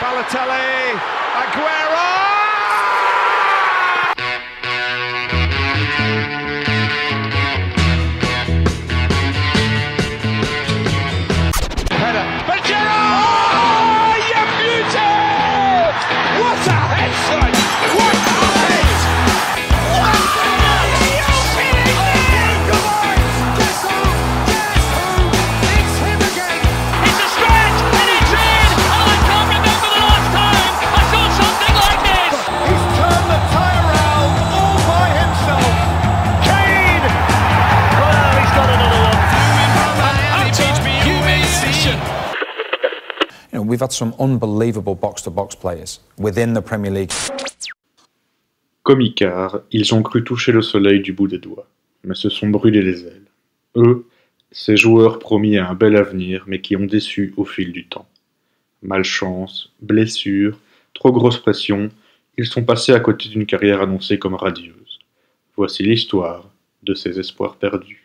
[0.00, 0.96] Balotelli,
[1.36, 2.29] Aguero!
[43.70, 47.12] We've had some unbelievable box-to-box players within the Premier League.
[48.82, 51.68] Comme Icar, ils ont cru toucher le soleil du bout des doigts,
[52.02, 53.28] mais se sont brûlés les ailes.
[53.76, 54.06] Eux,
[54.50, 58.08] ces joueurs promis à un bel avenir, mais qui ont déçu au fil du temps.
[58.82, 60.58] Malchance, blessures,
[60.92, 61.90] trop grosse pression,
[62.36, 64.98] ils sont passés à côté d'une carrière annoncée comme radieuse.
[65.56, 66.50] Voici l'histoire
[66.82, 68.02] de ces espoirs perdus.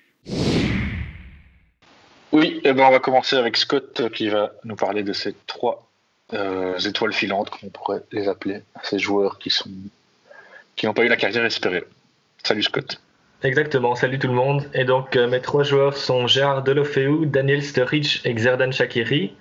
[2.35, 5.33] Oui, eh ben on va commencer avec Scott euh, qui va nous parler de ces
[5.47, 5.87] trois
[6.33, 9.69] euh, étoiles filantes, comme on pourrait les appeler, ces joueurs qui sont
[10.75, 11.85] qui n'ont pas eu la carrière espérée.
[12.43, 12.99] Salut Scott.
[13.41, 14.69] Exactement, salut tout le monde.
[14.73, 19.33] Et donc euh, mes trois joueurs sont Gérard Delofeu, Daniel Sturridge et Xerdan Shakiri.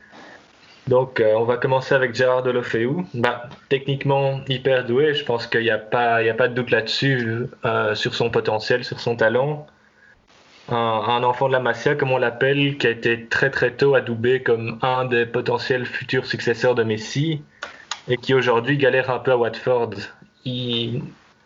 [0.87, 2.95] Donc on va commencer avec Gérard Delofeu.
[3.15, 7.49] Bah, techniquement hyper doué, je pense qu'il n'y a, a pas de doute là-dessus,
[7.95, 9.67] sur son potentiel, sur son talent
[10.69, 14.43] un, enfant de la Masia, comme on l'appelle, qui a été très très tôt adoubé
[14.43, 17.43] comme un des potentiels futurs successeurs de Messi
[18.09, 19.95] et qui aujourd'hui galère un peu à Watford.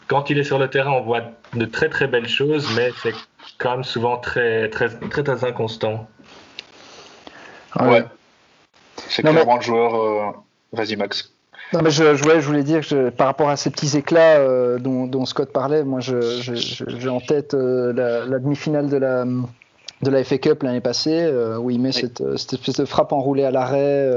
[0.07, 1.23] quand il est sur le terrain, on voit
[1.55, 3.15] de très très belles choses, mais c'est
[3.59, 6.09] quand même souvent très très très, très inconstant.
[7.79, 8.05] Ouais.
[9.09, 9.95] C'est clairement le joueur.
[9.95, 10.33] Euh,
[10.73, 11.33] vas-y Max.
[11.75, 15.27] Non, mais je, je, voulais dire que par rapport à ces petits éclats euh, dont,
[15.27, 20.63] Scott parlait, moi j'ai en tête euh, la, demi-finale de la, de la FA Cup
[20.63, 24.11] l'année passée, euh, où il met cette, cette, espèce de frappe enroulée à l'arrêt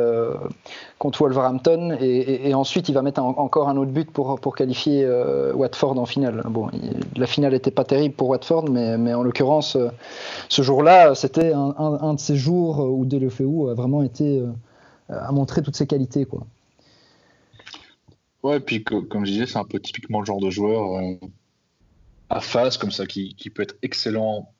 [0.98, 5.06] contre Wolverhampton, et, ensuite il va mettre encore un autre but pour, pour qualifier
[5.54, 6.44] Watford en finale.
[6.48, 6.70] Bon,
[7.18, 9.78] la finale n'était pas terrible pour Watford, mais, mais en l'occurrence,
[10.48, 14.42] ce jour-là, c'était un, un, de ces jours où Delefeu a vraiment été
[15.10, 16.24] a montré toutes ses qualités.
[16.24, 16.46] Quoi.
[18.44, 21.14] Ouais, et puis comme je disais, c'est un peu typiquement le genre de joueur euh,
[22.30, 24.52] à phase comme ça qui, qui, peut être excellent,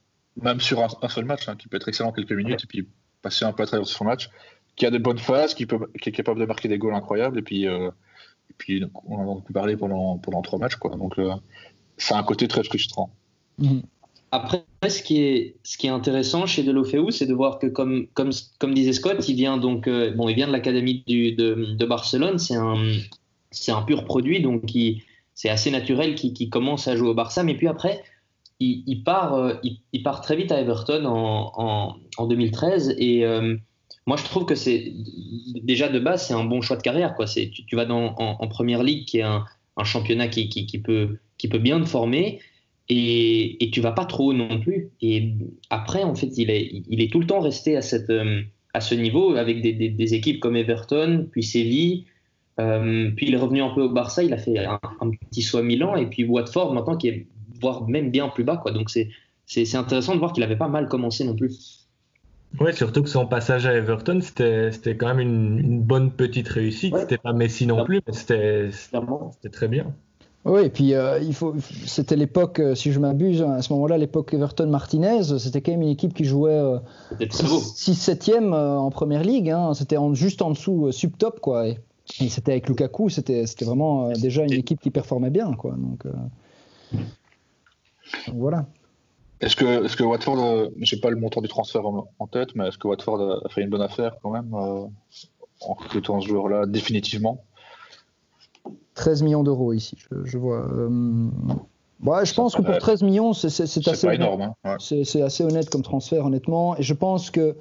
[0.42, 2.88] même sur un, seul match, hein, qui peut être excellent quelques minutes et puis
[3.22, 4.30] passer un peu à travers son match,
[4.76, 7.40] qui a des bonnes phases, qui, peut, qui est capable de marquer des goals incroyables
[7.40, 7.90] et puis, euh,
[8.52, 10.76] et puis on en a parler pendant, pendant trois matchs.
[10.76, 10.96] Quoi.
[10.96, 11.34] Donc euh,
[11.98, 13.12] c'est un côté très frustrant.
[13.58, 13.82] Mhm.
[14.34, 18.08] Après, ce qui est, ce qui est intéressant chez Delofeu, c'est de voir que, comme,
[18.14, 22.40] comme, comme disait Scott, il vient donc, bon, il vient de l'académie de, de Barcelone.
[22.40, 22.78] C'est un,
[23.52, 24.64] c'est un pur produit, donc
[25.34, 27.44] c'est assez naturel qu'il commence à jouer au Barça.
[27.44, 28.02] Mais puis après,
[28.60, 32.96] il, part, euh, il, part très vite à Everton en, 2013.
[32.98, 33.56] Et euh,
[34.06, 34.94] moi, je trouve que c'est
[35.64, 37.16] déjà de base, c'est un bon choix de carrière.
[37.68, 39.46] Tu, vas dans, en, première ligue, qui est un,
[39.84, 42.40] championnat qui, peut, qui peut bien te former.
[42.90, 44.90] Et, et tu vas pas trop non plus.
[45.02, 45.34] Et
[45.70, 48.42] après, en fait, il est, il est tout le temps resté à, cette, euh,
[48.74, 52.06] à ce niveau avec des, des équipes comme Everton, puis Séville,
[52.62, 54.80] euh, puis il est revenu un peu au Barça, il a fait un,
[55.30, 57.28] petit saut à Milan, et puis Watford maintenant qui est
[57.62, 58.58] voire même bien plus bas.
[58.58, 58.72] Quoi.
[58.72, 59.10] Donc c'est,
[59.46, 61.88] c'est, intéressant de voir qu'il n'avait pas mal commencé non plus.
[62.60, 66.96] Oui, surtout que son passage à Everton, c'était, c'était quand même une, bonne petite réussite.
[66.98, 69.94] C'était pas Messi non plus, mais c'était, c'était très bien.
[70.44, 71.54] Oui, et puis euh, il faut,
[71.86, 75.90] c'était l'époque, euh, si je m'abuse, à ce moment-là, l'époque Everton-Martinez, c'était quand même une
[75.90, 76.60] équipe qui jouait
[77.20, 79.52] 6-7e en première ligue.
[79.52, 79.74] Hein.
[79.76, 81.68] C'était juste en dessous, sub-top, quoi.
[81.68, 81.78] Et
[82.12, 85.54] c'était avec Lukaku, c'était vraiment euh, déjà une équipe qui performait bien.
[85.54, 85.76] Quoi.
[85.78, 86.98] Donc, euh,
[88.34, 88.66] voilà.
[89.40, 92.50] Est-ce que, est que Watford, euh, je n'ai pas le montant du transfert en, tête,
[92.56, 94.92] mais est-ce que Watford a fait une bonne affaire quand même en
[95.74, 97.44] recrutant ce joueur-là définitivement?
[98.94, 100.68] 13 millions d'euros ici, je, vois.
[102.24, 104.08] Je pense que pour 13 millions, c'est assez,
[104.64, 106.78] hein, c'est assez honnête comme transfert, honnêtement.
[106.78, 107.56] Et je pense que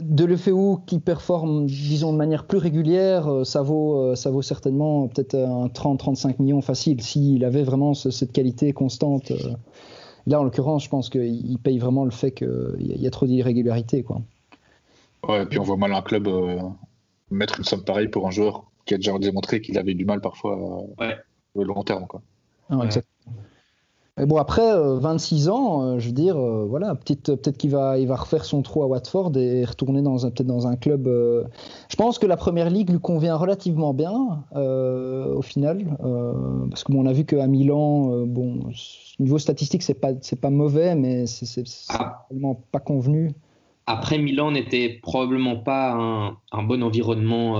[0.00, 4.42] de l'EFEU qui performe, disons, de manière plus régulière, euh, ça vaut, euh, ça vaut
[4.42, 9.32] certainement peut-être un 30-35 millions facile s'il avait vraiment cette qualité constante.
[10.26, 14.02] Là, en l'occurrence, je pense qu'il paye vraiment le fait qu'il y, a trop d'irrégularités.
[14.02, 14.20] Quoi.
[15.26, 16.28] Ouais, et puis on voit mal un club
[17.30, 20.20] mettre une somme pareille pour un joueur qui a déjà démontré qu'il avait du mal
[20.20, 21.16] parfois ouais.
[21.54, 22.06] au long terme.
[22.06, 22.22] Quoi.
[22.68, 22.86] Ah,
[24.20, 27.98] Mais bon, après, 26 euh, ans, euh, je veux dire, euh, voilà, peut-être qu'il va,
[27.98, 31.08] il va refaire son trou à Watford et retourner dans un, peut-être dans un club.
[31.88, 35.86] Je pense que la première ligue lui convient relativement bien, au final,
[36.68, 38.60] parce que bon, on a vu qu'à Milan, bon,
[39.18, 42.26] niveau statistique, c'est pas, c'est pas mauvais, mais c'est ah.
[42.28, 43.32] probablement pas convenu.
[43.86, 47.58] Après, Milan n'était probablement pas un, un bon environnement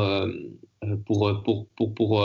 [1.07, 2.23] pour, pour, pour, pour,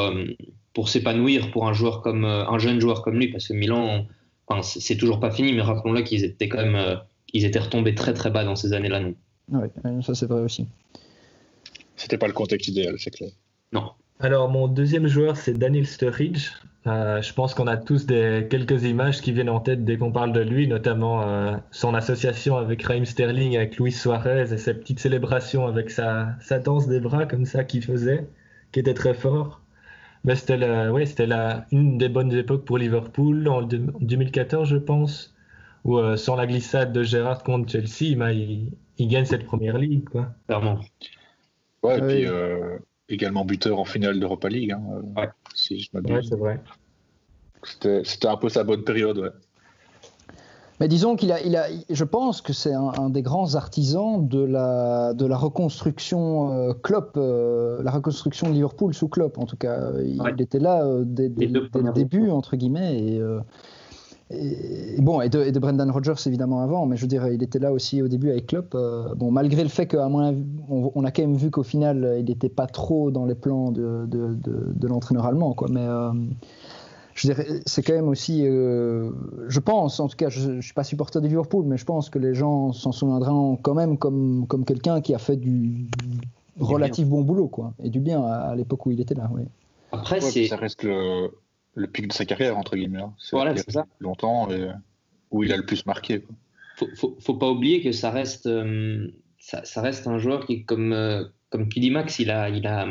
[0.73, 4.05] pour s'épanouir pour un joueur comme un jeune joueur comme lui, parce que Milan
[4.61, 6.95] c'est toujours pas fini, mais rappelons-le qu'ils étaient quand même, euh,
[7.33, 9.01] ils étaient retombés très très bas dans ces années-là.
[9.51, 9.67] Oui,
[10.01, 10.67] ça c'est vrai aussi.
[11.95, 13.31] C'était pas le contexte idéal, c'est clair.
[13.71, 13.91] Non.
[14.19, 16.51] Alors mon deuxième joueur c'est Daniel Sturridge.
[16.87, 20.11] Euh, je pense qu'on a tous des, quelques images qui viennent en tête dès qu'on
[20.11, 24.75] parle de lui, notamment euh, son association avec Raheem Sterling, avec Luis Suarez et ses
[24.75, 28.27] petites célébrations avec sa, sa danse des bras comme ça qu'il faisait,
[28.71, 29.61] qui était très fort
[30.33, 31.29] c'était ouais, c'était
[31.71, 35.35] une des bonnes époques pour Liverpool en 2014, je pense,
[35.83, 40.09] où euh, sans la glissade de Gérard contre Chelsea, bah, il, gagne cette première ligue,
[40.09, 40.29] quoi.
[40.47, 40.79] Clairement.
[41.83, 44.81] Ouais, et puis euh, également buteur en finale d'Europa League, hein,
[45.15, 45.29] ouais.
[45.53, 46.59] si je Ouais, c'est vrai.
[47.63, 49.29] C'était un peu sa bonne période, ouais.
[50.79, 54.43] Mais disons qu'il a, il a, je pense que c'est un, des grands artisans de
[54.43, 59.55] la, de la reconstruction euh, Klopp, euh, la reconstruction de Liverpool sous Klopp en tout
[59.55, 59.91] cas.
[60.03, 63.21] Il, était là euh, dès, le début entre guillemets et,
[64.31, 67.71] et bon et de, Brendan Rodgers évidemment avant, mais je veux dire il était là
[67.71, 68.75] aussi au début avec Klopp.
[69.15, 70.33] bon malgré le fait qu'à moins
[70.67, 73.71] on, on, a quand même vu qu'au final il n'était pas trop dans les plans
[73.71, 75.87] de, de, de l'entraîneur allemand quoi, mais
[77.15, 79.09] je dirais, c'est quand même aussi, euh,
[79.47, 82.09] je pense, en tout cas, je, ne suis pas supporter de Liverpool, mais je pense
[82.09, 85.87] que les gens s'en souviendront quand même comme, comme quelqu'un qui a fait du
[86.59, 89.29] relatif bon boulot, quoi, et du bien à, l'époque où il était là.
[89.33, 89.43] Oui.
[89.93, 91.31] Après, c'est ça reste le,
[91.75, 93.01] le, pic de sa carrière entre guillemets.
[93.01, 93.13] Hein.
[93.31, 93.85] Voilà, c'est ça.
[93.99, 94.69] Longtemps et
[95.31, 96.19] où il a le plus marqué.
[96.19, 96.35] Quoi.
[96.75, 99.07] Faut, faut, faut, pas oublier que ça reste, euh,
[99.39, 102.67] ça, ça, reste un joueur qui, comme, euh, comme tu dis Max, il a, il
[102.67, 102.87] a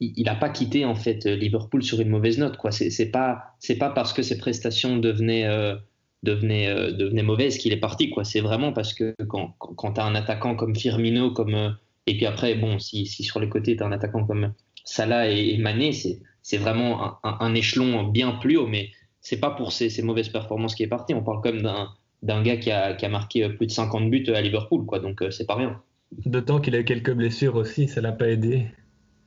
[0.00, 2.56] il n'a pas quitté en fait Liverpool sur une mauvaise note.
[2.56, 2.70] Quoi.
[2.70, 5.76] C'est, pas c'est pas parce que ses prestations devenaient euh,
[6.22, 8.10] devenaient, euh, devenaient mauvaises qu'il est parti.
[8.10, 8.24] Quoi.
[8.24, 11.70] C'est vraiment parce que quand, quand tu as un attaquant comme Firmino, comme euh,
[12.06, 14.52] et puis après bon si, si sur les côtés tu as un attaquant comme
[14.84, 18.66] Salah et, Mané, c'est c'est vraiment un, un, échelon bien plus haut.
[18.66, 18.90] Mais
[19.20, 21.12] c'est pas pour ses, ses mauvaises performances qu'il est parti.
[21.12, 21.88] On parle comme d'un
[22.22, 24.98] d'un gars qui a, qui a marqué plus de 50 buts à Liverpool, quoi.
[24.98, 25.80] Donc c'est pas rien.
[26.24, 28.66] D'autant qu'il a eu quelques blessures aussi, ça l'a pas aidé.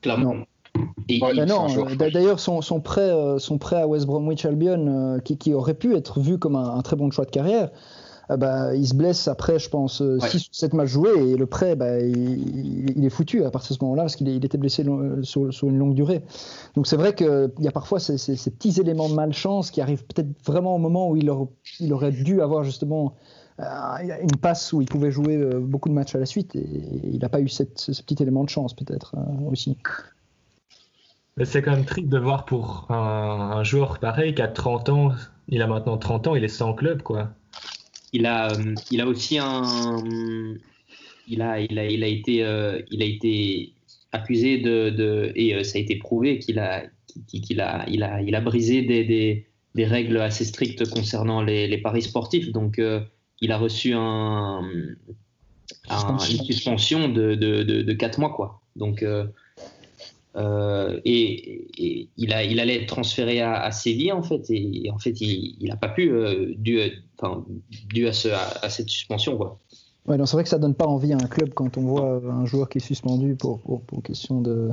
[0.01, 0.33] Clairement.
[0.33, 0.45] non,
[1.07, 5.74] d'ailleurs, son, son, prêt, euh, son prêt à West Bromwich Albion, euh, qui, qui, aurait
[5.74, 7.69] pu être vu comme un, très bon choix de carrière,
[8.30, 11.45] euh, bah, il se blesse après, je pense, 6 ou 7 matchs joués, et le
[11.45, 14.57] prêt, bah, il, il, est foutu à partir de ce moment-là, parce qu'il il était
[14.57, 14.86] blessé
[15.24, 16.24] sur, sur, une longue durée.
[16.75, 19.81] Donc c'est vrai qu'il y a parfois ces, ces, ces, petits éléments de malchance qui
[19.81, 21.50] arrivent peut-être vraiment au moment où il, aurait,
[21.80, 23.15] il aurait dû avoir justement
[23.59, 26.65] une passe où il pouvait jouer beaucoup de matchs à la suite, et
[27.03, 29.15] il n'a pas eu cette, ce petit élément de chance peut-être
[29.51, 29.77] aussi.
[31.41, 35.11] Mais c'est quand même triste de voir pour un, joueur pareil qui a 30 ans,
[35.47, 37.33] il a maintenant 30 ans, il est sans club, quoi.
[38.13, 39.63] Il a, euh, il a aussi un.
[41.27, 43.73] Il a, il a, il a, été, euh, il a été
[44.11, 44.91] accusé de.
[44.91, 46.83] de et euh, ça a été prouvé qu'il a,
[47.27, 51.67] qu'il a, il a, il a brisé des, des, des, règles assez strictes concernant les,
[51.67, 52.51] les paris sportifs.
[52.51, 52.79] Donc,
[53.41, 54.61] il a reçu un,
[55.89, 58.61] un, une suspension de, de, de, de 4 mois, quoi.
[58.75, 59.01] Donc.
[59.01, 59.25] Euh,
[60.35, 65.67] et, il, a, il allait être transféré à, Séville en fait, et, en fait il
[65.67, 66.79] n'a pas pu euh, dû,
[67.17, 67.45] enfin,
[67.89, 69.59] dû à, ce, à, cette suspension quoi.
[70.07, 72.45] Ouais, c'est vrai que ça donne pas envie à un club quand on voit un
[72.45, 74.71] joueur qui est suspendu pour, pour, pour question de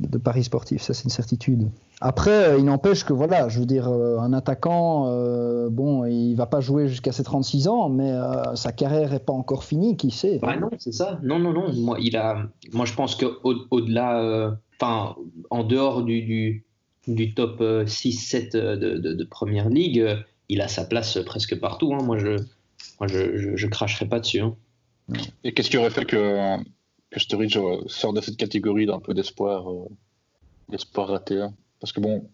[0.00, 1.68] de paris sportif, ça c'est une certitude.
[2.00, 6.34] Après, euh, il n'empêche que voilà, je veux dire, euh, un attaquant, euh, bon, il
[6.34, 8.12] va pas jouer jusqu'à ses 36 ans, mais
[8.54, 10.38] sa carrière est pas encore finie, qui sait?
[10.40, 11.18] Bah Non, c'est ça.
[11.22, 11.72] Non, non, non.
[11.72, 13.26] Moi, il a, moi je pense que
[13.70, 15.16] au-delà, enfin,
[15.50, 16.64] en dehors du,
[17.06, 20.06] du, top 6-7 de, de, première ligue,
[20.48, 21.94] il a sa place presque partout.
[21.94, 22.02] Hein.
[22.04, 22.36] Moi, je,
[23.00, 24.40] moi, je, je, cracherai pas dessus.
[24.40, 24.54] Hein.
[25.44, 26.56] Et qu'est-ce qui aurait fait que
[27.16, 29.88] que Sturridge sort de cette catégorie d'un peu d'espoir, euh,
[30.68, 31.40] d'espoir raté.
[31.40, 31.54] Hein.
[31.80, 32.28] Parce que bon,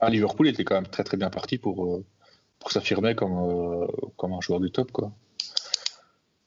[0.00, 2.04] à Liverpool, il était quand même très très bien parti pour, euh,
[2.58, 4.90] pour s'affirmer comme, euh, comme un joueur du top.
[4.92, 5.12] Quoi.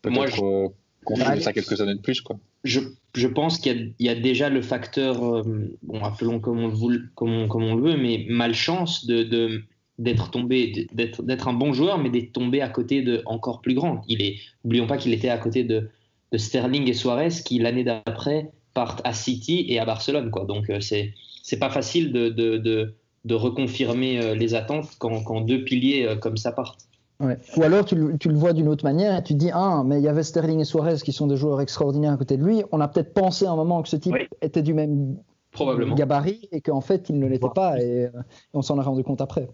[0.06, 0.68] Moi, je...
[1.06, 2.20] continuer ça quelques années de plus.
[2.22, 2.40] Quoi.
[2.64, 2.80] Je,
[3.14, 5.44] je pense qu'il y, y, a déjà le facteur,
[5.84, 9.62] bon, appelons comme on, le, comme on, comme on le veut, mais malchance de, de
[10.00, 13.74] d'être tombé, d'être, d'être un bon joueur, mais d'être tombé à côté de encore plus
[13.74, 14.02] grand.
[14.08, 15.90] Il est, oublions pas qu'il était à côté de
[16.32, 20.46] de Sterling et Suarez qui l'année d'après partent à City et à Barcelone quoi.
[20.46, 25.64] Donc euh, c'est c'est pas facile de, de, de reconfirmer les attentes quand, quand deux
[25.64, 26.88] piliers comme ça partent.
[27.20, 29.84] Ou alors tu le, tu le vois d'une autre manière et tu te dis ah
[29.86, 32.44] mais il y avait Sterling et Suarez qui sont des joueurs extraordinaires à côté de
[32.44, 32.64] lui.
[32.72, 35.18] On a peut-être pensé à un moment que ce type était du même
[35.52, 35.96] Probablement.
[35.96, 38.10] gabarit et qu'en fait il ne l'était pas et,
[38.54, 39.48] on s'en a rendu compte après.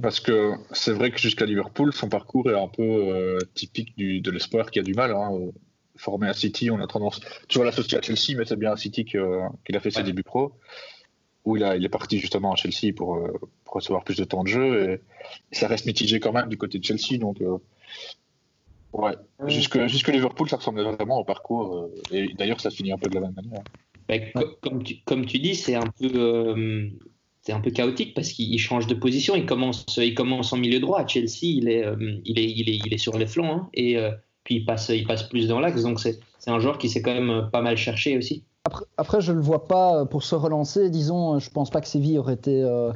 [0.00, 4.20] Parce que c'est vrai que jusqu'à Liverpool son parcours est un peu euh, typique du,
[4.20, 5.10] de l'espoir qui a du mal.
[5.10, 5.30] Hein.
[6.02, 9.04] Formé à City, on a tendance toujours l'associer à Chelsea, mais c'est bien à City
[9.04, 10.52] qu'il a fait ses débuts pro
[11.44, 13.32] où il, a, il est parti justement à Chelsea pour, euh,
[13.64, 14.90] pour, recevoir plus de temps de jeu.
[14.90, 15.00] Et,
[15.54, 17.18] ça reste mitigé quand même du côté de Chelsea.
[17.18, 17.58] Donc, euh,
[18.92, 19.14] ouais,
[19.46, 21.76] jusque, jusque Liverpool, ça ressemblait vraiment au parcours.
[21.76, 23.62] Euh, et d'ailleurs, ça finit un peu de la même manière.
[24.60, 26.90] comme, tu, comme tu dis, c'est un peu.
[27.42, 29.34] c'est un peu chaotique parce qu'il change de position.
[29.34, 31.00] Il commence, il commence en milieu droit.
[31.00, 31.84] À Chelsea, il est,
[32.24, 33.96] il est, il est, il est sur les flancs hein, et
[34.44, 35.82] puis il passe, il passe plus dans l'axe.
[35.82, 38.44] Donc c'est un joueur qui s'est quand même pas mal cherché aussi.
[38.96, 40.88] Après, je ne le vois pas euh, pour se relancer.
[40.88, 42.92] Disons, je pense pas que Séville aurait été euh,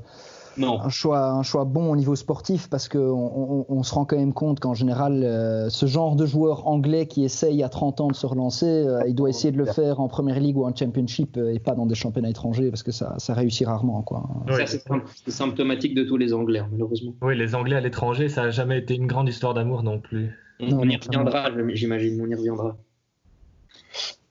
[0.63, 4.33] Un, choix, un choix bon au niveau sportif parce qu'on on, se rend quand même
[4.33, 8.15] compte qu'en général, euh, ce genre de joueur anglais qui essaye à 30 ans de
[8.15, 11.59] se relancer, il doit essayer de le faire en Première Ligue ou en Championship et
[11.59, 14.03] pas dans des championnats étrangers parce que ça, ça réussit rarement.
[14.03, 14.23] Quoi.
[14.67, 17.13] c'est symptomatique de tous les Anglais, hein, malheureusement.
[17.23, 20.46] Oui, les Anglais à l'étranger, ça n'a jamais été une grande histoire d'amour non plus.
[20.61, 22.77] On y reviendra, j'imagine, on y reviendra.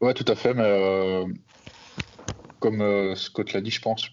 [0.02, 1.26] Ouais, tout à fait, mais euh,
[2.60, 4.10] comme euh, Scott l'a dit, je pense,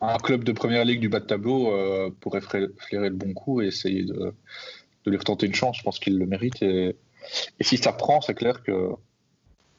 [0.00, 3.62] un club de première ligue du bas de tableau euh, pourrait flairer le bon coup
[3.62, 4.34] et essayer de,
[5.04, 5.78] de lui retenter une chance.
[5.78, 6.62] Je pense qu'il le mérite.
[6.62, 6.96] Et,
[7.58, 8.90] et, si ça prend, c'est clair que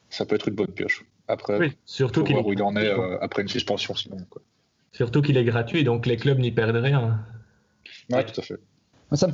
[0.10, 1.06] ça peut être une bonne pioche.
[1.28, 4.18] Après, oui, surtout qu'il où il en est après une suspension sinon.
[4.30, 4.42] Quoi.
[4.92, 7.25] Surtout qu'il est gratuit, donc les clubs n'y perdent rien.
[8.12, 8.60] Ouais, tout à fait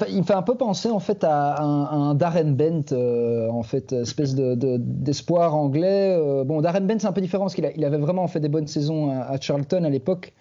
[0.09, 3.93] il me fait un peu penser en fait à un, Darren Bent, euh, en fait,
[3.93, 6.15] espèce d'espoir anglais.
[6.17, 8.50] Euh, bon, Darren Bent c'est un peu différent parce qu'il il avait vraiment fait des
[8.50, 10.33] bonnes saisons à, Charlton à l'époque.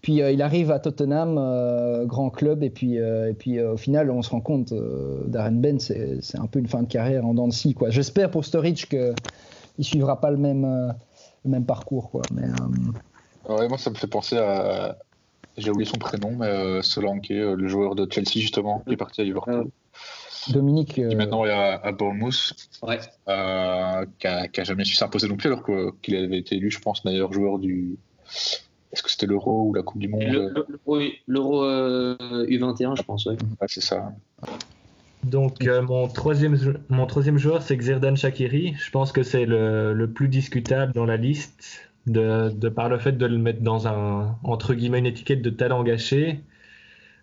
[0.00, 1.34] Puis euh, il arrive à Tottenham,
[2.06, 4.72] grand club, et puis, et puis au final, on se rend compte,
[5.26, 7.74] Darren Bent, c'est un peu une fin de carrière en dents de scie.
[7.88, 9.14] J'espère pour Sturridge qu'il
[9.78, 10.94] ne suivra pas le même,
[11.44, 12.10] le même parcours.
[12.10, 12.22] Quoi.
[12.32, 12.46] Mais,
[13.68, 14.96] moi, ça me fait penser à,
[15.58, 18.96] j'ai oublié son prénom, mais euh, Solanke, euh, le joueur de Chelsea justement, qui est
[18.96, 19.66] parti à Liverpool.
[19.66, 20.94] Euh, Dominique.
[20.94, 22.98] Qui maintenant est à, à Bournemouth, ouais.
[24.18, 25.62] qui, a, jamais su s'imposer non plus, alors
[26.00, 27.98] qu'il avait été élu, je pense, meilleur joueur du.
[28.90, 30.54] Est-ce que c'était l'Euro ou la Coupe du Monde?
[31.26, 33.34] L'Euro U21, je pense, ouais.
[33.34, 34.12] ouais c'est ça.
[35.24, 36.56] Donc mon, troisième,
[36.88, 38.74] mon troisième joueur, c'est Xerdan Shakiri.
[38.78, 43.12] Je pense que c'est le, le, plus discutable dans la liste de, par le fait
[43.12, 46.40] de le mettre dans un, entre guillemets, une étiquette de talent gâché.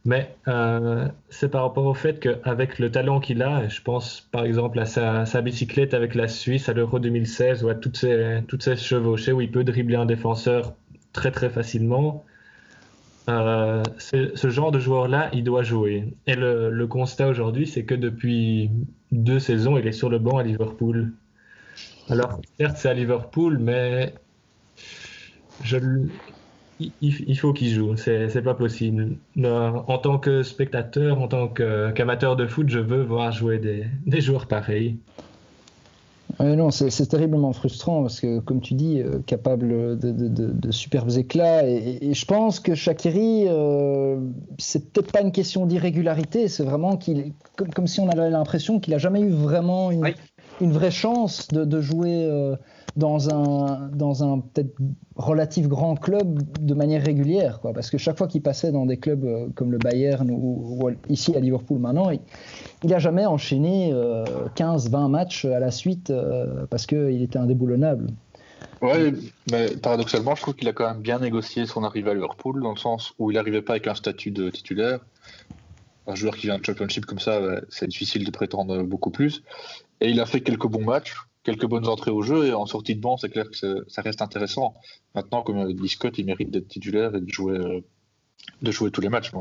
[0.05, 4.45] Mais euh, c'est par rapport au fait qu'avec le talent qu'il a, je pense par
[4.45, 8.61] exemple à sa, bicyclette avec la Suisse à l'Euro 2016 ou à toutes ces, toutes
[8.61, 10.73] ces chevauchées où il peut dribbler un défenseur
[11.11, 12.23] très très facilement.
[13.29, 16.13] Euh, ce genre de joueur-là, il doit jouer.
[16.27, 18.69] Et le constat aujourd'hui, c'est que depuis
[19.11, 21.13] deux saisons, il est sur le banc à Liverpool.
[22.09, 24.13] Alors, certes, c'est à Liverpool, mais
[25.63, 25.77] je,
[26.79, 29.17] il, faut qu'il joue, c'est pas possible.
[29.43, 34.21] En tant que spectateur, en tant qu'amateur de foot, je veux voir jouer des, des
[34.21, 34.97] joueurs pareils.
[36.39, 41.65] non, c'est terriblement frustrant parce que, comme tu dis, euh, capable de, de, superbes éclats.
[41.65, 44.19] Et, je pense que Shakiri, euh,
[44.57, 48.81] c'est peut-être pas une question d'irrégularité, c'est vraiment qu'il, comme, comme, si on avait l'impression
[48.81, 50.13] qu'il a jamais eu vraiment une,
[50.61, 52.25] une vraie chance de, jouer.
[52.25, 52.55] Euh,
[52.95, 54.73] dans un, dans un peut-être
[55.15, 57.59] relatif grand club de manière régulière.
[57.59, 61.35] Parce que chaque fois qu'il passait dans des clubs euh, comme le Bayern ou, ici
[61.35, 63.91] à Liverpool maintenant, il n'a jamais enchaîné
[64.55, 66.11] 15-20 euh, matchs à la suite
[66.69, 68.07] parce qu'il était indéboulonnable.
[68.81, 69.13] Ouais,
[69.51, 72.71] mais paradoxalement, je trouve qu'il a quand même bien négocié son arrivée à Liverpool, dans
[72.71, 74.99] le sens où il n'arrivait pas avec un statut de titulaire.
[76.07, 79.43] Un joueur qui vient de Championship comme ça, c'est difficile de prétendre beaucoup plus.
[80.01, 82.95] Et il a fait quelques bons matchs quelques bonnes entrées au jeu et en sortie
[82.95, 84.73] de banc, c'est clair que ça reste intéressant.
[85.13, 87.81] Maintenant, comme dit Scott, il mérite d'être titulaire et de jouer, euh,
[88.61, 89.31] de jouer tous les matchs.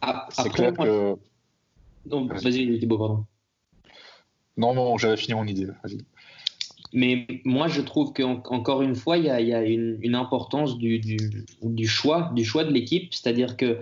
[0.00, 1.16] Ah, c'est clair que.
[2.06, 3.26] vas-y, Thibaut, pardon.
[4.56, 5.66] Non, non, j'avais fini mon idée.
[6.94, 12.30] Mais moi, je trouve qu'encore une fois, il y a, une, importance du, du, choix,
[12.34, 13.12] du choix de l'équipe.
[13.12, 13.80] C'est-à-dire que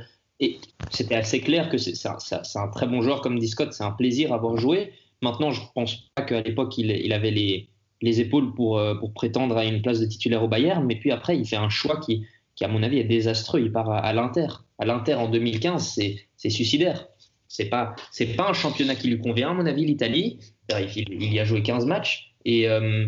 [0.90, 2.16] c'était assez clair que c'est un,
[2.54, 4.94] un, très bon joueur, comme dit Scott, c'est un plaisir à avoir joué.
[5.22, 7.68] Maintenant, je ne pense pas qu'à l'époque, il, avait les,
[8.02, 11.10] les épaules pour, euh, pour, prétendre à une place de titulaire au Bayern, mais puis
[11.10, 12.26] après, il fait un choix qui,
[12.60, 13.60] à mon avis, est désastreux.
[13.60, 14.46] Il part à, l'Inter.
[14.78, 15.98] À l'Inter en 2015,
[16.36, 17.08] c'est suicidaire.
[17.48, 17.94] C'est pas,
[18.36, 20.38] pas un championnat qui lui convient, à mon avis, l'Italie.
[20.70, 22.34] Il, y a joué 15 matchs.
[22.44, 23.06] Et, euh,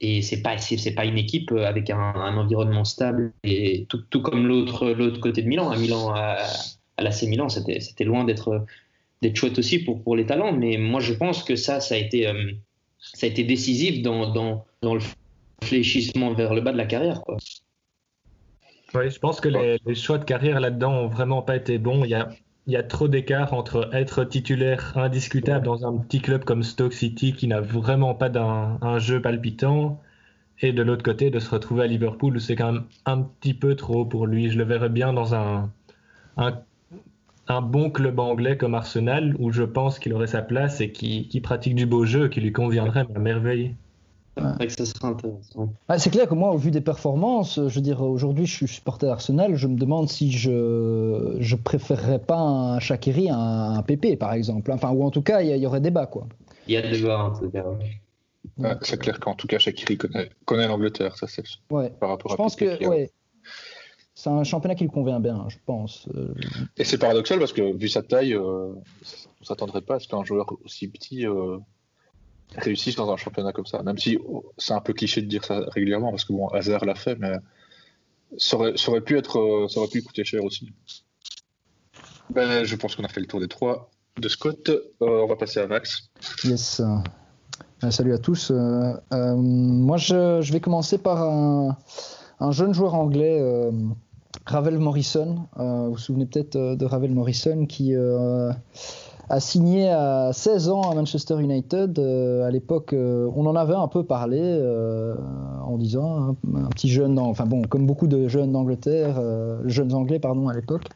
[0.00, 0.22] et
[0.94, 3.34] pas une équipe avec un, environnement stable
[3.88, 6.36] tout, comme l'autre côté de Milan à Milan à,
[6.98, 8.64] l'AC Milan c'était loin d'être
[9.22, 11.98] d'être chouette aussi pour pour les talents mais moi je pense que ça ça a
[11.98, 12.26] été
[12.98, 15.00] ça a été décisif dans, dans, le
[15.62, 17.36] fléchissement vers le bas de la carrière quoi.
[18.94, 22.04] Oui, je pense que les, choix de carrière là-dedans ont vraiment pas été bons.
[22.04, 22.30] Il y a
[22.66, 26.92] il y a trop d'écart entre être titulaire indiscutable dans un petit club comme Stoke
[26.92, 30.02] City qui n'a vraiment pas d'un jeu palpitant
[30.60, 33.54] et de l'autre côté de se retrouver à Liverpool où c'est quand même un petit
[33.54, 34.50] peu trop pour lui.
[34.50, 35.72] Je le verrais bien dans un,
[36.36, 36.60] un,
[37.48, 41.28] un bon club anglais comme Arsenal où je pense qu'il aurait sa place et qui,
[41.28, 43.74] qui pratique du beau jeu qui lui conviendrait à merveille.
[45.96, 49.10] C'est clair que moi, au vu des performances, je veux dire, aujourd'hui, je suis supporter
[49.10, 54.32] Arsenal, je me demande si je, je préférerais pas un Shakiri à un, PP, par
[54.32, 54.70] exemple.
[54.70, 56.26] Enfin, ou en tout cas, il y, aurait débat, quoi.
[56.66, 57.64] Il y a débat, en tout cas.
[58.82, 61.90] c'est clair qu'en tout cas, Shakiri connaît, connaît l'Angleterre, ça c'est ouais.
[61.98, 63.10] par rapport je pense que ouais,
[64.18, 66.08] c'est un championnat qui lui convient bien, je pense.
[66.76, 68.72] Et c'est paradoxal parce que vu sa taille, euh,
[69.40, 71.58] on s'attendrait pas à ce qu'un joueur aussi petit euh,
[72.56, 73.80] réussissent dans un championnat comme ça.
[73.84, 76.84] Même si oh, c'est un peu cliché de dire ça régulièrement, parce que bon, Hazard
[76.84, 77.30] l'a fait, mais
[78.36, 80.72] ça aurait, ça aurait, pu être, euh, ça aurait pu coûter cher aussi.
[82.30, 84.68] Ben, je pense qu'on a fait le tour des trois de Scott.
[84.68, 86.10] Euh, on va passer à Max.
[86.42, 86.80] Yes.
[86.80, 88.50] Euh, salut à tous.
[88.50, 91.78] moi, je, je, vais commencer par un,
[92.40, 93.40] un jeune joueur anglais.
[94.46, 97.94] Ravel Morrison, vous vous souvenez peut-être de Ravel Morrison qui
[99.30, 101.98] a signé à 16 ans à Manchester United.
[101.98, 105.14] Euh, à l'époque, euh, on en avait un peu parlé euh,
[105.64, 109.20] en disant hein, un petit jeune, enfin bon, comme beaucoup de jeunes d'Angleterre,
[109.66, 110.86] jeunes anglais pardon à l'époque.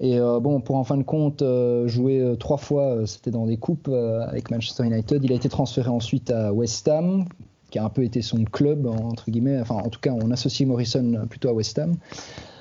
[0.00, 1.42] Et bon, pour en fin de compte
[1.86, 5.24] jouer trois fois, c'était dans des coupes avec Manchester United.
[5.24, 7.24] Il a été transféré ensuite à West Ham,
[7.70, 9.58] qui a un peu été son club entre guillemets.
[9.60, 11.94] Enfin, en tout cas, on associe Morrison plutôt à West Ham.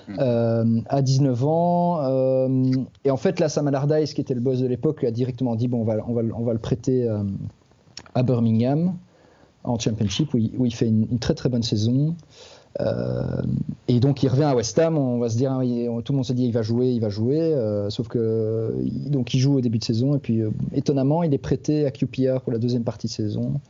[0.10, 2.00] Euh, à 19 ans.
[2.02, 2.72] Euh,
[3.06, 5.56] et en fait, là, Sam Allardyce, qui était le boss de l'époque, lui a directement
[5.56, 7.24] dit bon, on va, on va, on va le prêter euh,
[8.16, 8.96] à Birmingham
[9.64, 12.16] en Championship, où il, fait une, très très bonne saison.
[13.88, 15.58] et donc il revient à West Ham, on va se dire,
[16.04, 17.56] tout le monde se dit il va jouer, il va jouer,
[17.88, 18.76] sauf que
[19.08, 20.42] donc il joue au début de saison et puis
[20.74, 23.62] étonnamment il est prêté à QPR pour la deuxième partie de saison.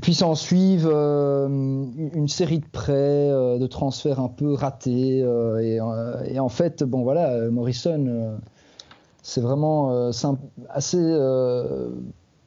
[0.00, 5.22] Puis s'en suivent euh, une série de prêts, euh, de transferts un peu ratés.
[5.22, 8.38] Euh, et, en fait, bon voilà, Morrison,
[9.22, 10.10] c'est vraiment
[10.68, 10.98] assez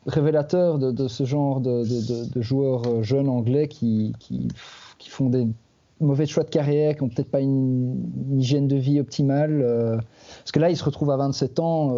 [0.05, 4.13] révélateur de, ce genre de, joueurs jeunes anglais qui,
[5.07, 5.47] font des
[5.99, 7.95] mauvais choix de carrière, qui n'ont peut-être pas une,
[8.37, 10.01] hygiène de vie optimale.
[10.39, 11.95] parce que là, il se retrouve à 27 ans.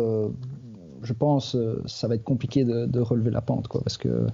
[1.01, 1.57] je pense
[1.87, 4.27] ça va être compliqué de, relever la pente, quoi, parce que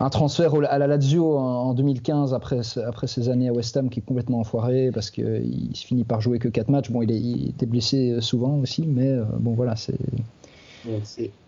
[0.00, 4.00] un transfert à la Lazio en 2015 après, après ces années à West Ham qui
[4.00, 6.90] est complètement enfoiré parce qu'il se finit par jouer que 4 matchs.
[6.90, 9.98] Bon, il, était blessé souvent aussi, mais euh, bon, voilà, c'est.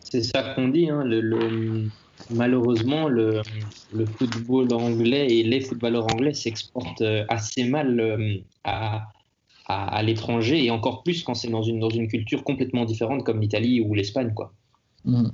[0.01, 0.89] C'est ça qu'on dit.
[0.89, 1.89] Hein, le,
[2.31, 3.43] malheureusement, le,
[3.93, 9.09] le, football anglais et les footballeurs anglais s'exportent euh, assez mal euh, à,
[9.67, 13.41] à, l'étranger et encore plus quand c'est dans une, dans une culture complètement différente comme
[13.41, 14.33] l'Italie ou l'Espagne.
[14.35, 14.53] quoi.
[15.05, 15.29] Mmh.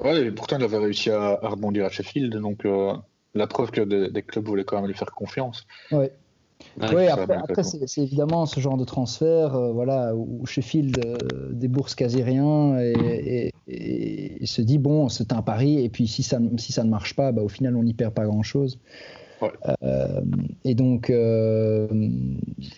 [0.00, 2.92] Ouais, et pourtant il avait réussi à, rebondir à Sheffield, donc euh,
[3.34, 5.66] la preuve que des, clubs voulaient quand même lui faire confiance.
[5.90, 6.12] Ouais.
[6.80, 11.16] Ouais, après, c'est évidemment ce genre de transfert euh, voilà, où Sheffield euh,
[11.52, 13.52] débourse quasi rien et,
[14.44, 17.32] se dit bon, c'est un pari, et puis si ça, si ça ne marche pas,
[17.32, 18.78] bah, au final on n'y perd pas grand chose.
[19.42, 19.50] Ouais.
[20.64, 21.12] et donc,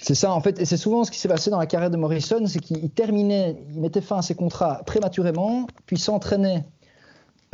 [0.01, 1.97] c'est ça en fait, et c'est souvent ce qui s'est passé dans la carrière de
[1.97, 6.65] Morrison, c'est qu'il terminait, il mettait fin à ses contrats prématurément, puis s'entraînait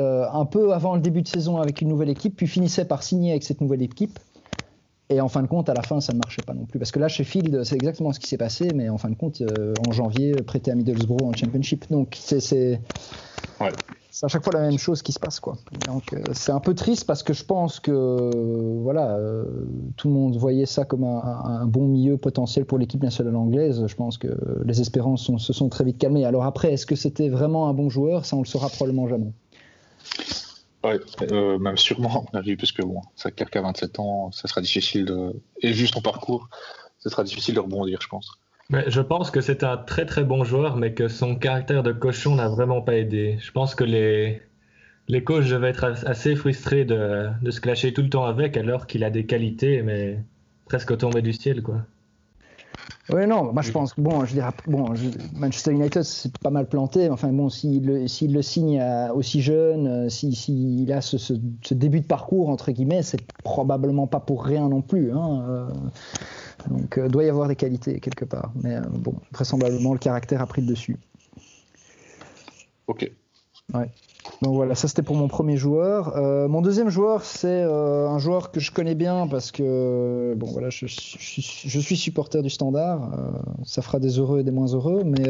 [0.00, 3.02] euh, un peu avant le début de saison avec une nouvelle équipe, puis finissait par
[3.02, 4.18] signer avec cette nouvelle équipe.
[5.10, 6.78] Et en fin de compte, à la fin, ça ne marchait pas non plus.
[6.78, 9.40] Parce que là, Sheffield, c'est exactement ce qui s'est passé, mais en fin de compte,
[9.42, 11.84] euh, en janvier, prêté à Middlesbrough en Championship.
[11.90, 12.80] Donc, c'est
[13.60, 13.68] ouais.
[14.22, 15.40] à chaque fois la même chose qui se passe.
[15.40, 15.58] Quoi.
[15.86, 18.30] Donc, euh, c'est un peu triste parce que je pense que
[18.80, 19.18] voilà,
[19.96, 23.86] tout le monde voyait ça comme un, un bon milieu potentiel pour l'équipe nationale anglaise.
[23.86, 24.28] Je pense que
[24.64, 26.24] les espérances se sont très vite calmées.
[26.24, 28.24] Alors après, est-ce que c'était vraiment un bon joueur?
[28.24, 29.32] Ça, on le saura probablement jamais.
[30.84, 31.00] Ouais,
[31.32, 34.60] euh, même sûrement, on a vu, parce que bon, ça qu'à 27 ans, ça sera
[34.60, 35.32] difficile de.
[35.62, 36.50] Et juste en parcours,
[36.98, 38.38] ça sera difficile de rebondir, je pense.
[38.68, 41.92] Mais je pense que c'est un très très bon joueur, mais que son caractère de
[41.92, 43.38] cochon n'a vraiment pas aidé.
[43.40, 44.42] Je pense que les,
[45.08, 48.86] les coachs devaient être assez frustrés de, de se clasher tout le temps avec, alors
[48.86, 50.22] qu'il a des qualités, mais
[50.66, 51.86] presque tombées du ciel, quoi.
[53.10, 54.94] Oui, non, moi je pense que bon, je dirais, bon,
[55.34, 58.82] Manchester United c'est pas mal planté, enfin bon, s'il le, le signe
[59.14, 64.20] aussi jeune, s'il si, a ce, ce, début de parcours, entre guillemets, c'est probablement pas
[64.20, 65.12] pour rien non plus.
[65.12, 65.68] Hein,
[66.70, 68.52] donc il doit y avoir des qualités quelque part.
[68.62, 70.96] Mais bon, vraisemblablement le caractère a pris le dessus.
[72.86, 73.10] Ok.
[73.74, 73.90] Ouais.
[74.44, 76.16] Donc voilà, ça c'était pour mon premier joueur.
[76.16, 80.46] Euh, mon deuxième joueur, c'est euh, un joueur que je connais bien parce que bon
[80.46, 83.14] voilà, je, suis supporter du Standard.
[83.14, 83.30] Euh,
[83.64, 85.24] ça fera des heureux et des moins heureux, mais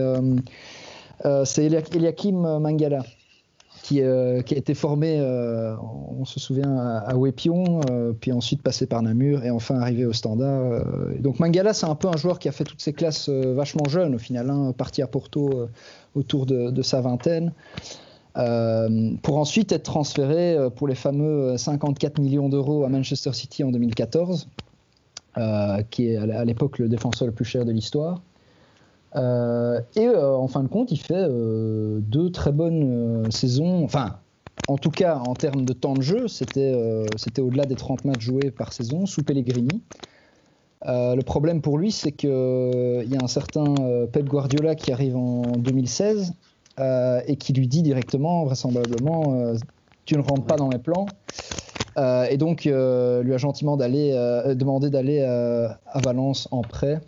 [1.44, 3.05] c'est Eliakim Mangala.
[3.85, 7.14] Qui, a été formé, on se souvient, à, à
[8.18, 10.83] puis ensuite passé par Namur et enfin arrivé au Standard.
[11.20, 14.14] donc Mangala, c'est un peu un joueur qui a fait toutes ses classes vachement jeune
[14.14, 15.68] au final, hein, parti à Porto
[16.14, 17.53] autour de, sa vingtaine.
[18.36, 23.62] Euh, pour ensuite être transféré euh, pour les fameux 54 millions d'euros à Manchester City
[23.62, 24.48] en 2014,
[25.38, 28.22] euh, qui est à l'époque le défenseur le plus cher de l'histoire.
[29.14, 31.28] et en fin de compte, il fait
[32.00, 33.84] deux très bonnes saisons.
[33.84, 34.18] Enfin,
[34.66, 36.74] en tout cas, en termes de temps de jeu, c'était
[37.38, 39.80] au-delà des 30 matchs joués par saison sous Pellegrini.
[40.84, 43.74] le problème pour lui, c'est qu'il y a un certain
[44.10, 46.32] Pep Guardiola qui arrive en 2016
[46.80, 49.56] euh, et qui lui dit directement, vraisemblablement, euh,
[50.04, 51.06] tu ne rentres pas dans mes plans.
[51.96, 54.12] Euh, et donc lui a gentiment d'aller
[54.56, 57.00] demander d'aller à Valence en prêt.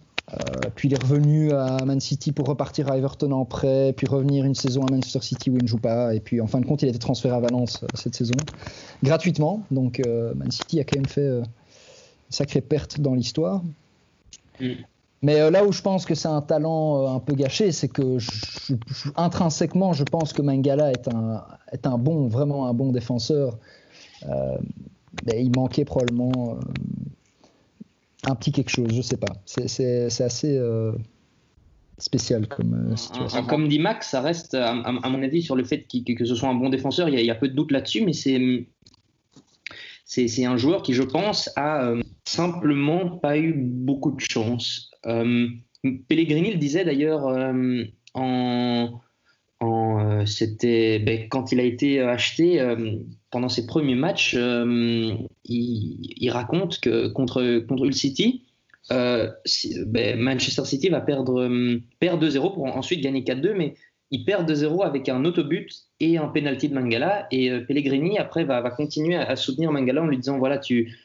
[0.76, 4.44] puis il est revenu à Man City pour repartir à Everton en prêt, puis revenir
[4.44, 6.14] une saison à Manchester City où il ne joue pas.
[6.14, 8.36] Et puis en fin de compte, il a été transféré à Valence cette saison,
[9.02, 9.64] gratuitement.
[9.72, 11.44] Donc Man City a quand même fait une
[12.30, 13.62] sacrée perte dans l'histoire.
[15.22, 17.88] Mais euh, là où je pense que c'est un talent euh, un peu gâché, c'est
[17.88, 18.18] que
[19.16, 23.58] intrinsèquement, je pense que Mangala est un, est un bon, vraiment un bon défenseur.
[24.28, 24.56] Euh,
[25.26, 26.58] mais il manquait probablement
[28.24, 29.32] un petit quelque chose, je sais pas.
[29.46, 30.60] C'est assez
[31.98, 33.46] spécial comme situation.
[33.46, 36.54] Comme dit Max, ça reste, à, mon avis, sur le fait que ce soit un
[36.54, 38.66] bon défenseur, il y a, peu de doute là-dessus, mais c'est
[40.06, 41.92] c'est un joueur qui, je pense, a
[42.26, 44.90] simplement pas eu beaucoup de chance.
[45.06, 45.48] Euh,
[46.08, 49.00] Pellegrini le disait d'ailleurs euh, en,
[49.62, 52.62] euh, c'était ben, quand il a été acheté
[53.30, 54.36] pendant ses premiers matchs,
[55.44, 58.44] il, raconte que contre contre Hull City,
[58.90, 61.48] ben, Manchester City va perdre
[62.00, 63.74] perd 2-0 pour ensuite gagner 4-2, mais
[64.10, 65.68] il perd 2-0 avec un autobut
[66.00, 67.26] et un penalty de Mangala.
[67.30, 70.96] Et Pellegrini après va, va continuer à, à, soutenir Mangala en lui disant voilà tu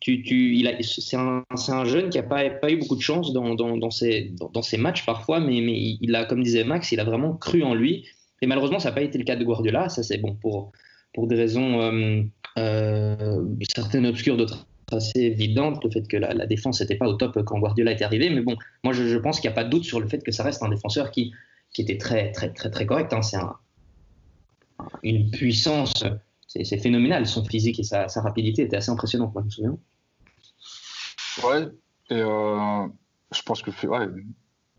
[0.00, 3.54] tu, tu, c'est un, un, jeune qui n'a pas, pas, eu beaucoup de chance dans,
[3.54, 7.00] dans, dans, ses, dans, ses, matchs parfois, mais, mais, il a, comme disait Max, il
[7.00, 8.06] a vraiment cru en lui.
[8.40, 9.88] Et malheureusement, ça n'a pas été le cas de Guardiola.
[9.88, 10.70] Ça, c'est bon pour,
[11.12, 12.22] pour des raisons euh,
[12.58, 15.82] euh, certaines obscures, d'autres assez évidentes.
[15.84, 18.30] Le fait que la, défense n'était pas au top quand Guardiola est arrivé.
[18.30, 20.22] Mais bon, moi, je, je pense qu'il n'y a pas de doute sur le fait
[20.22, 21.32] que ça reste un défenseur qui,
[21.72, 23.12] qui était très, très, très, très correct.
[23.12, 23.22] Hein.
[23.22, 23.56] C'est un,
[25.02, 26.04] une puissance
[26.48, 27.26] c'est phénoménal.
[27.26, 29.78] Son physique et sa, rapidité étaient assez impressionnants, moi, je me souviens.
[31.44, 31.68] Ouais,
[32.10, 32.88] et euh,
[33.32, 34.06] je pense que ouais,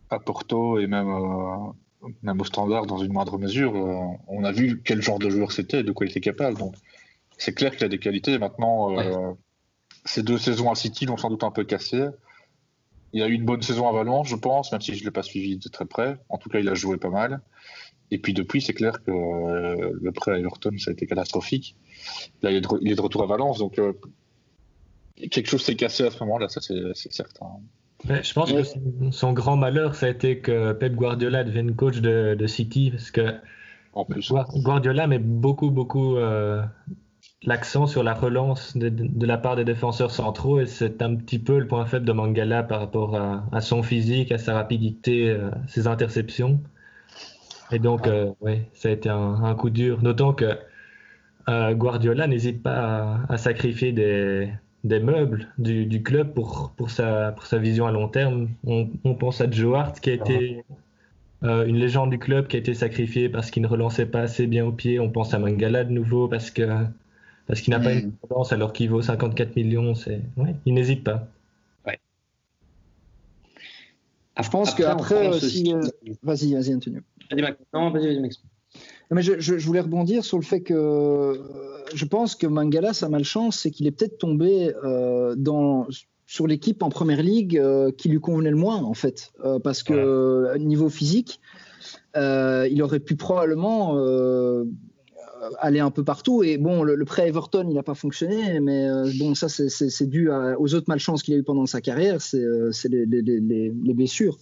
[0.09, 4.51] à Porto et même, euh, même au standard, dans une moindre mesure, euh, on a
[4.51, 6.57] vu quel genre de joueur c'était, de quoi il était capable.
[6.57, 6.75] Donc,
[7.37, 8.37] c'est clair qu'il a des qualités.
[8.37, 8.95] Maintenant,
[10.03, 12.07] ces deux saisons à City l'ont sans doute un peu cassé.
[13.13, 15.11] Il a eu une bonne saison à Valence, je pense, même si je ne l'ai
[15.11, 16.17] pas suivi de très près.
[16.29, 17.41] En tout cas, il a joué pas mal.
[18.11, 21.75] Et puis depuis, c'est clair que euh, le prêt à Everton, ça a été catastrophique.
[22.41, 23.93] Là, il est de, retour à Valence, donc euh,
[25.27, 27.45] quelque chose s'est cassé à ce moment-là, ça c'est certain.
[28.05, 32.47] je pense que son grand malheur, ça a été que Pep Guardiola devienne coach de,
[32.47, 33.35] City, parce que
[33.93, 34.31] en plus.
[34.55, 36.63] Guardiola met beaucoup, beaucoup euh,
[37.43, 41.59] l'accent sur la relance de, la part des défenseurs centraux, et c'est un petit peu
[41.59, 45.87] le point faible de Mangala par rapport à, à son physique, à sa rapidité, ses
[45.87, 46.59] interceptions.
[47.71, 49.99] Et donc, euh, oui, ça a été un, coup dur.
[49.99, 50.57] D'autant que
[51.49, 54.49] euh, Guardiola n'hésite pas à, sacrifier des,
[54.83, 58.49] des meubles du, du, club pour, pour, sa, pour sa vision à long terme.
[58.65, 60.63] On, on pense à Joe Hart, qui a été
[61.43, 64.47] euh, une légende du club, qui a été sacrifié parce qu'il ne relançait pas assez
[64.47, 64.99] bien au pied.
[64.99, 66.63] On pense à Mangala de nouveau parce que
[67.49, 69.95] parce qu'il n'a pas une relance alors qu'il vaut 54 millions.
[69.95, 71.27] C'est, ouais, il n'hésite pas.
[71.83, 71.99] Ouais.
[74.39, 75.73] je pense qu'après aussi.
[76.21, 77.01] Vas-y, vas-y, Antonio.
[77.73, 78.29] Non, vas-y, vas-y,
[79.11, 81.41] mais je, je, voulais rebondir sur le fait que
[81.95, 85.87] je pense que Mangala, sa malchance, c'est qu'il est peut-être tombé euh, dans,
[86.27, 89.31] sur l'équipe en première ligue euh, qui lui convenait le moins, en fait.
[89.43, 91.41] Euh, parce que niveau physique,
[92.15, 93.95] il aurait pu probablement
[95.59, 96.43] aller un peu partout.
[96.43, 98.87] Et bon, le, prêt Everton, il n'a pas fonctionné, mais
[99.19, 102.39] bon, ça, c'est dû aux autres malchances qu'il a eu pendant sa carrière, c'est
[102.89, 104.37] les, les, blessures.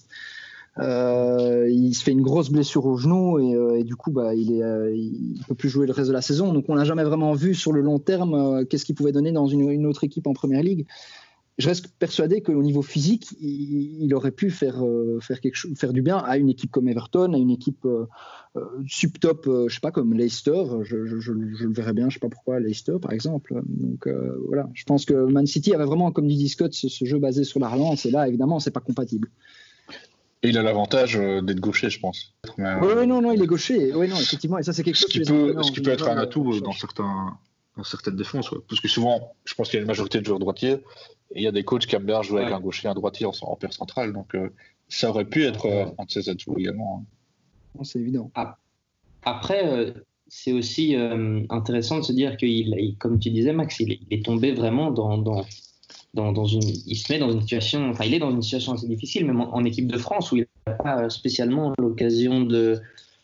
[0.79, 4.57] Euh, il se fait une grosse blessure au genou et, euh, du coup, bah, il
[4.59, 6.53] ne peut plus jouer le reste de la saison.
[6.53, 9.31] Donc, on n'a jamais vraiment vu sur le long terme euh, qu'est-ce qu'il pouvait donner
[9.31, 10.85] dans une, autre équipe en première ligue.
[11.57, 14.83] Je reste persuadé qu'au niveau physique, il, aurait pu faire,
[15.21, 17.87] faire, quelque chose, faire du bien à une équipe comme Everton, à une équipe
[18.85, 20.63] sub-top, je sais pas, comme Leicester.
[20.83, 23.59] Je, je, je, le verrais bien, je sais pas pourquoi, Leicester par exemple.
[23.65, 24.07] Donc
[24.45, 27.43] voilà, je pense que Man City avait vraiment, comme dit Scott, ce, ce jeu basé
[27.43, 29.31] sur la relance et là, évidemment, c'est pas compatible.
[30.43, 32.35] Et il a l'avantage euh, d'être gaucher, je pense.
[32.57, 32.63] oui,
[32.97, 33.93] oui, non, non, il est gaucher.
[33.93, 36.17] Oui, non, effectivement, et ça, c'est quelque chose qui peut, ce qui peut être un
[36.17, 37.37] atout euh, dans, certains,
[37.77, 38.49] dans certaines défenses.
[38.67, 40.73] Parce que souvent, je pense qu'il y a une majorité de joueurs droitiers,
[41.31, 42.95] et il y a des coachs qui aiment bien jouer avec un gaucher et un
[42.95, 44.13] droitier en, en paire centrale.
[44.13, 44.49] Donc, euh,
[44.89, 47.03] ça aurait pu être un de ces atouts également.
[47.77, 47.83] Hein.
[47.83, 48.31] C'est évident.
[48.35, 48.57] Ah.
[49.23, 49.93] Après,
[50.27, 50.95] c'est aussi
[51.49, 55.45] intéressant de se dire qu'il, comme tu disais, Max, il est, tombé vraiment dans, dans
[56.13, 58.87] dans, une, il se met dans une situation, enfin, il est dans une situation assez
[58.87, 62.79] difficile, même en, équipe de France, où il n'a pas spécialement l'occasion de,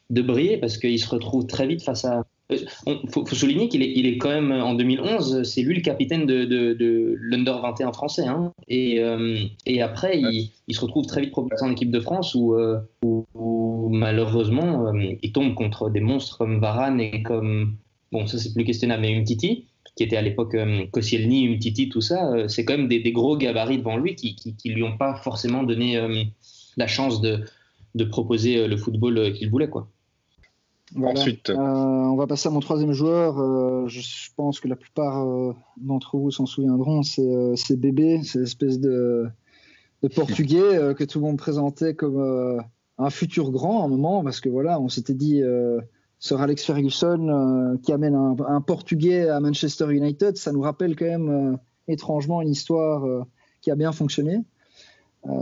[0.10, 2.26] de briller, parce qu'il se retrouve très vite face à.
[2.49, 6.73] Il faut, souligner qu'il est, quand même, en 2011, c'est lui le capitaine de, de,
[6.73, 8.27] de l'Under 21 français.
[8.27, 12.36] Hein, et, euh, et après, il, se retrouve très vite propulsé en équipe de France,
[12.36, 12.79] où, euh,
[13.89, 17.77] malheureusement, euh, il tombe contre des monstres comme Varane et comme.
[18.12, 22.01] Bon, ça c'est plus questionnable, mais Umtiti qui était à l'époque euh, Koscielny, Umtiti, tout
[22.01, 25.15] ça, euh, c'est quand même des, gros gabarits devant lui qui, qui, lui ont pas
[25.15, 26.23] forcément donné euh,
[26.77, 27.45] la chance de,
[27.95, 29.88] de proposer le football qu'il voulait, quoi.
[31.01, 33.88] Ensuite, on va passer à mon troisième joueur.
[33.88, 35.25] je pense que la plupart
[35.77, 37.01] d'entre vous s'en souviendront.
[37.03, 39.27] C'est Bébé, c'est l'espèce de,
[40.01, 42.62] de, Portugais que tout le monde présentait comme
[42.97, 45.41] un futur grand à un moment, parce que voilà, on s'était dit
[46.23, 51.03] sur Alex Ferguson euh, qui amène un, Portugais à Manchester United, ça nous rappelle quand
[51.03, 51.58] même euh,
[51.89, 53.23] étrangement une histoire euh,
[53.60, 54.38] qui a bien fonctionné,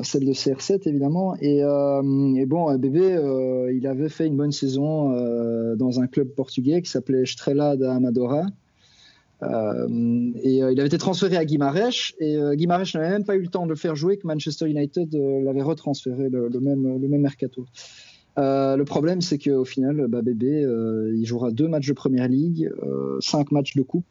[0.03, 1.35] celle de CR7 évidemment.
[1.41, 1.61] Et,
[2.45, 3.17] bon, bébé,
[3.73, 5.11] il avait fait une bonne saison
[5.75, 8.45] dans un club portugais qui s'appelait Estrela da Amadora.
[9.43, 9.47] et
[10.57, 13.69] il avait été transféré à Guimarães et Guimarães n'avait même pas eu le temps de
[13.69, 15.13] le faire jouer que Manchester United
[15.43, 17.65] l'avait retransféré le, même, le même mercato.
[18.37, 22.27] Euh, le problème, c'est qu'au final, bah, Bébé, euh, il jouera deux matchs de première
[22.27, 24.05] ligue, euh, cinq matchs de coupe,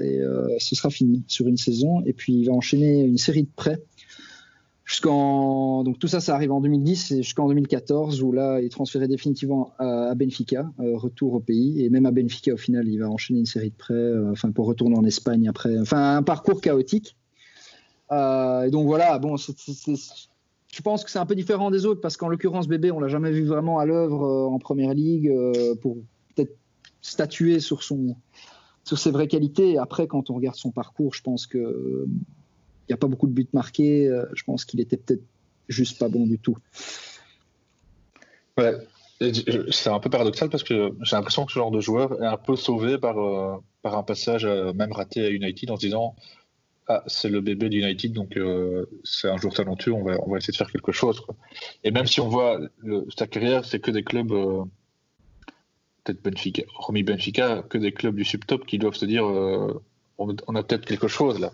[0.00, 0.20] et
[0.58, 2.02] ce sera fini sur une saison.
[2.04, 3.80] Et puis, il va enchaîner une série de prêts
[5.02, 9.08] Donc, tout ça, ça arrive en 2010 et jusqu'en 2014, où là, il est transféré
[9.08, 11.84] définitivement à, Benfica, retour au pays.
[11.84, 14.66] Et même à Benfica, au final, il va enchaîner une série de prêts, enfin, pour
[14.66, 15.78] retourner en Espagne après.
[15.78, 17.16] Enfin, un parcours chaotique.
[18.12, 19.36] et donc, voilà, bon,
[20.74, 23.08] je pense que c'est un peu différent des autres parce qu'en l'occurrence, Bébé, on l'a
[23.08, 25.98] jamais vu vraiment à l'œuvre euh, en première ligue euh, pour
[26.34, 26.56] peut-être
[27.00, 28.16] statuer sur son
[28.82, 29.78] sur ses vraies qualités.
[29.78, 32.06] Après, quand on regarde son parcours, je pense que
[32.88, 34.08] il n'y a pas beaucoup de buts marqués.
[34.08, 35.22] Euh, je pense qu'il était peut-être
[35.68, 36.56] juste pas bon du tout.
[38.58, 38.74] Ouais,
[39.70, 42.36] c'est un peu paradoxal parce que j'ai l'impression que ce genre de joueur est un
[42.36, 43.16] peu sauvé par,
[43.82, 46.14] par un passage même raté à United en se disant
[46.86, 50.36] ah, c'est le bébé d'United, donc euh, c'est un joueur talentueux, on va, on va
[50.36, 51.22] essayer de faire quelque chose.
[51.82, 52.60] Et même si on voit
[53.16, 54.64] sa carrière, c'est que des clubs, euh,
[56.04, 59.82] peut-être Benfica, hormis Benfica, que des clubs du subtop qui doivent se dire euh,
[60.18, 61.52] on, a peut-être quelque chose là.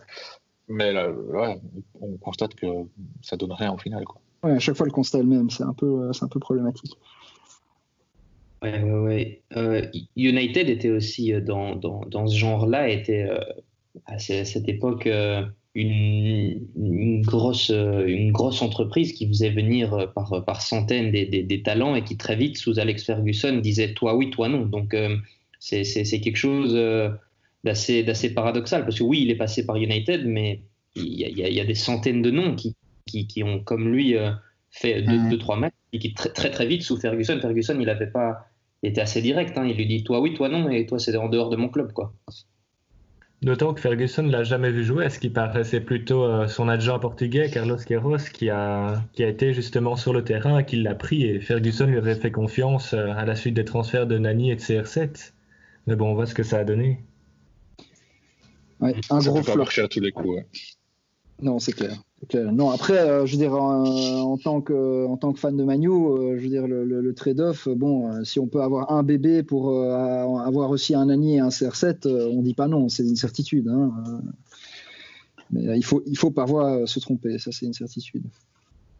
[0.71, 1.13] Mais là,
[2.01, 2.67] on constate que
[3.23, 4.05] ça donne rien au final.
[4.05, 4.21] Quoi.
[4.43, 6.41] Ouais, à chaque fois le constat est le même, c'est un peu, c'est un peu
[6.41, 6.97] problématique.
[8.63, 9.91] Ouais, ouais, ouais.
[10.17, 13.29] United était aussi dans, dans, dans ce genre-là, était
[14.07, 20.45] à cette époque euh, une, grosse, euh, une grosse entreprise qui faisait venir euh, par,
[20.45, 24.31] par centaines des, des, talents et qui très vite, sous Alex Ferguson, disait toi oui,
[24.31, 24.67] toi non.
[24.67, 24.97] Donc
[25.59, 25.83] c'est
[26.21, 26.75] quelque chose
[27.65, 30.63] d'assez paradoxal parce que oui, il est passé par United, mais
[30.97, 32.75] il y, a, il y a des centaines de noms qui,
[33.07, 34.17] qui, qui ont, comme lui,
[34.71, 37.89] fait deux, deux, trois matchs et qui très, très, très vite, sous Ferguson, Ferguson, il
[37.89, 38.47] avait pas.
[38.83, 39.67] Il était assez direct, hein.
[39.67, 41.93] il lui dit toi oui, toi non, et toi c'est en dehors de mon club.
[41.93, 42.15] quoi.
[43.43, 47.51] D'autant que Ferguson l'a jamais vu jouer, ce qui paraissait plutôt euh, son adjoint portugais,
[47.51, 51.41] Carlos Queiroz, qui a, qui a été justement sur le terrain, qui l'a pris, et
[51.41, 54.61] Ferguson lui avait fait confiance euh, à la suite des transferts de Nani et de
[54.61, 55.33] CR7.
[55.87, 57.01] Mais bon, on voit ce que ça a donné.
[58.81, 59.65] Ouais, un gros flop.
[59.83, 60.43] à tous les coups.
[61.43, 61.97] Non, c'est clair.
[62.35, 65.89] Non, après, euh, je veux dire, en, tant que, en tant que fan de Manu,
[65.89, 69.75] euh, je veux dire, le, trade-off, bon, euh, si on peut avoir un bébé pour
[69.75, 73.69] avoir aussi un Nani et un CR7, on dit pas non, c'est une certitude.
[73.69, 73.93] Hein,
[75.51, 78.25] mais il faut, il faut parfois se tromper, ça c'est une certitude.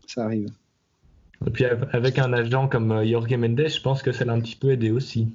[0.07, 0.49] Ça arrive.
[1.47, 4.57] Et puis avec un agent comme Jorge Mendes, je pense que ça l'a un petit
[4.57, 5.29] peu aidé aussi.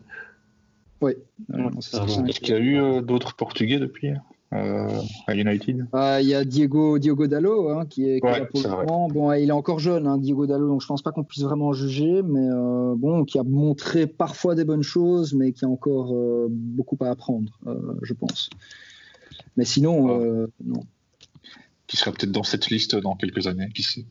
[1.01, 1.13] Oui.
[1.53, 4.09] Est-ce qu'il y a eu d'autres Portugais depuis
[4.53, 5.87] euh, à United.
[5.91, 10.07] Ah, Il y a Diego, Diogo Dallo hein, qui est, Bon, il est encore jeune,
[10.07, 13.39] hein, Diego Dallo, donc je pense pas qu'on puisse vraiment juger, mais euh, bon, qui
[13.39, 17.59] a montré parfois des bonnes choses, mais qui a encore euh, beaucoup à apprendre,
[18.01, 18.49] je pense.
[19.57, 20.81] Mais sinon, non.
[21.87, 24.05] Qui sera peut-être dans cette liste dans quelques années, qui sait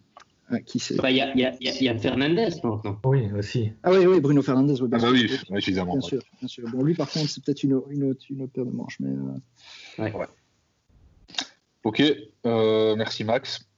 [0.66, 3.00] qui bah, Il y, a, y, a, y, a, Fernandez maintenant.
[3.04, 3.72] Oui, aussi.
[3.82, 4.74] Ah oui, oui, Bruno Fernandez.
[4.80, 5.92] ah bah oui, évidemment.
[5.96, 6.68] Bien, sûr, bien sûr.
[6.70, 8.98] Bon, lui, par contre, c'est peut-être une, une, autre, une autre paire de manches.
[9.00, 9.10] Mais,
[9.98, 10.12] Ouais.
[11.84, 12.02] Ok,
[12.46, 13.68] euh, merci Max.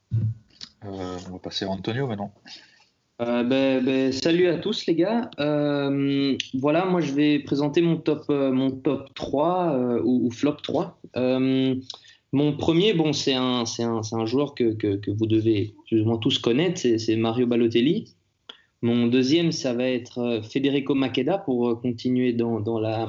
[0.85, 2.33] Euh, on va passer à Antonio maintenant.
[3.21, 5.29] Euh, ben, ben, salut à tous les gars.
[6.53, 10.99] voilà, moi je vais présenter mon top, mon top 3 ou, flop 3.
[12.33, 16.17] Mon premier, bon, c'est un, un, un, joueur que, que, vous devez plus ou moins
[16.17, 18.13] tous connaître, c'est Mario Balotelli.
[18.81, 23.07] Mon deuxième, ça va être Federico Makeda pour continuer dans, dans la,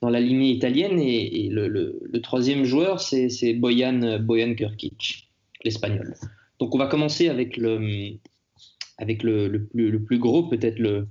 [0.00, 1.00] dans la lignée italienne.
[1.00, 5.30] Et, le, troisième joueur, c'est Boyan, Boyan Kirkic,
[5.64, 6.14] l'espagnol.
[6.58, 8.18] Donc on va commencer avec le,
[8.98, 11.08] avec le, plus, le plus, gros, peut-être le,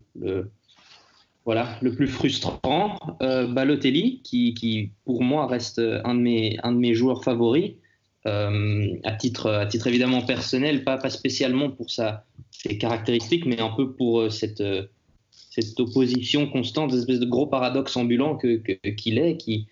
[1.48, 6.74] voilà, le plus frustrant, euh, Balotelli, qui, qui, pour moi reste un de mes, un
[6.74, 7.72] de mes joueurs favoris.
[8.26, 13.62] Euh, à, titre, à titre évidemment personnel, pas, pas spécialement pour sa, ses caractéristiques, mais
[13.62, 14.62] un peu pour euh, cette,
[15.32, 19.68] cette opposition constante, cette espèce de gros paradoxe ambulant qu'il que, qu'il est, qui,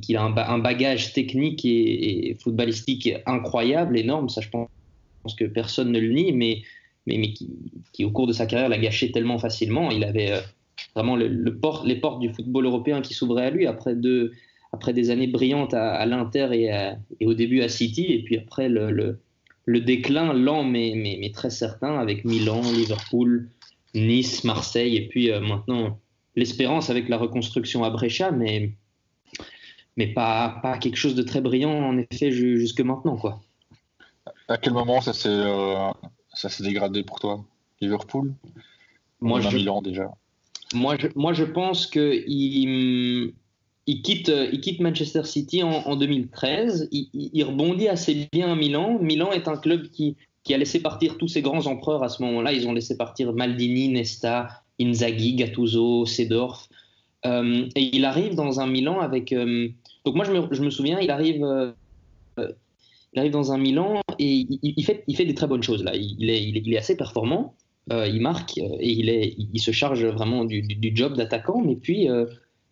[0.00, 4.68] qui a un, bagage technique et, footballistique incroyable, énorme, ça je pense,
[5.36, 6.62] que personne ne le nie, mais,
[7.08, 9.90] mais, mais qui, au cours de sa carrière l'a gâché tellement facilement.
[9.90, 10.40] Il avait euh,
[10.94, 14.32] vraiment le, les portes du football européen qui s'ouvraient à lui après, deux,
[14.72, 18.68] après des années brillantes à, l'Inter et, et, au début à City, et puis après
[18.68, 19.20] le, le,
[19.64, 23.48] le déclin lent mais, mais, mais, très certain avec Milan, Liverpool,
[23.94, 25.98] Nice, Marseille, et puis euh, maintenant
[26.34, 28.72] l'espérance avec la reconstruction à Brescia, mais,
[29.96, 33.16] mais pas, pas quelque chose de très brillant en effet jusque maintenant.
[33.16, 33.40] Quoi.
[34.48, 35.90] À quel moment ça s'est euh,
[36.60, 37.44] dégradé pour toi?
[37.80, 38.34] Liverpool?
[39.20, 40.10] Moi, je, Milan déjà?
[40.74, 43.32] Moi je, moi, je pense qu'il
[43.88, 46.88] il quitte, il quitte Manchester City en, 2013.
[46.90, 48.98] Il, il, rebondit assez bien à Milan.
[49.00, 50.16] Milan est un club qui,
[50.52, 52.52] a laissé partir tous ces grands empereurs à ce moment-là.
[52.52, 56.68] Ils ont laissé partir Maldini, Nesta, Inzaghi, Gattuso, Sedorf.
[57.26, 59.32] Euh, et il arrive dans un Milan avec.
[59.32, 59.68] Euh,
[60.04, 61.72] donc moi, je me, je me, souviens, il arrive, euh,
[63.12, 65.92] il arrive dans un Milan et il, fait, il fait des très bonnes choses là.
[65.94, 67.54] Il est, il est, assez performant,
[67.90, 71.60] il marque et il, est, il se charge vraiment du, du, job d'attaquant.
[71.60, 72.08] Mais puis,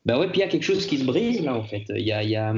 [0.04, 1.84] bah ouais, puis il y a quelque chose qui se brise là en fait.
[1.90, 2.52] Il y a, il y a,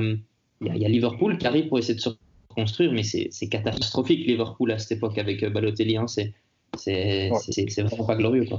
[0.61, 2.11] il y a Liverpool qui arrive pour essayer de se
[2.57, 5.97] construire, mais c'est catastrophique Liverpool à cette époque avec euh, Balotelli.
[5.97, 7.23] Hein, c'est
[7.83, 8.47] vraiment pas glorieux.
[8.47, 8.59] Quoi.